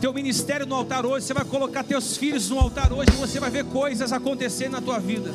teu 0.00 0.12
ministério 0.12 0.66
no 0.66 0.74
altar 0.74 1.06
hoje. 1.06 1.26
Você 1.26 1.34
vai 1.34 1.44
colocar 1.44 1.84
teus 1.84 2.16
filhos 2.16 2.48
no 2.48 2.58
altar 2.58 2.92
hoje. 2.92 3.10
E 3.12 3.16
você 3.16 3.38
vai 3.38 3.50
ver 3.50 3.64
coisas 3.66 4.12
acontecer 4.12 4.68
na 4.68 4.80
tua 4.80 4.98
vida. 4.98 5.30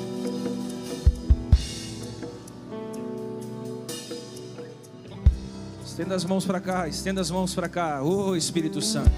Estenda 5.91 6.15
as 6.15 6.23
mãos 6.23 6.45
para 6.45 6.61
cá, 6.61 6.87
estenda 6.87 7.19
as 7.19 7.29
mãos 7.29 7.53
para 7.53 7.67
cá. 7.67 8.01
Oh, 8.01 8.33
Espírito 8.33 8.81
Santo. 8.81 9.11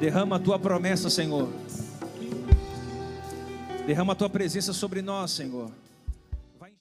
Derrama 0.00 0.36
a 0.36 0.38
tua 0.38 0.58
promessa, 0.58 1.10
Senhor. 1.10 1.46
Derrama 3.86 4.14
a 4.14 4.16
tua 4.16 4.30
presença 4.30 4.72
sobre 4.72 5.02
nós, 5.02 5.30
Senhor. 5.30 5.70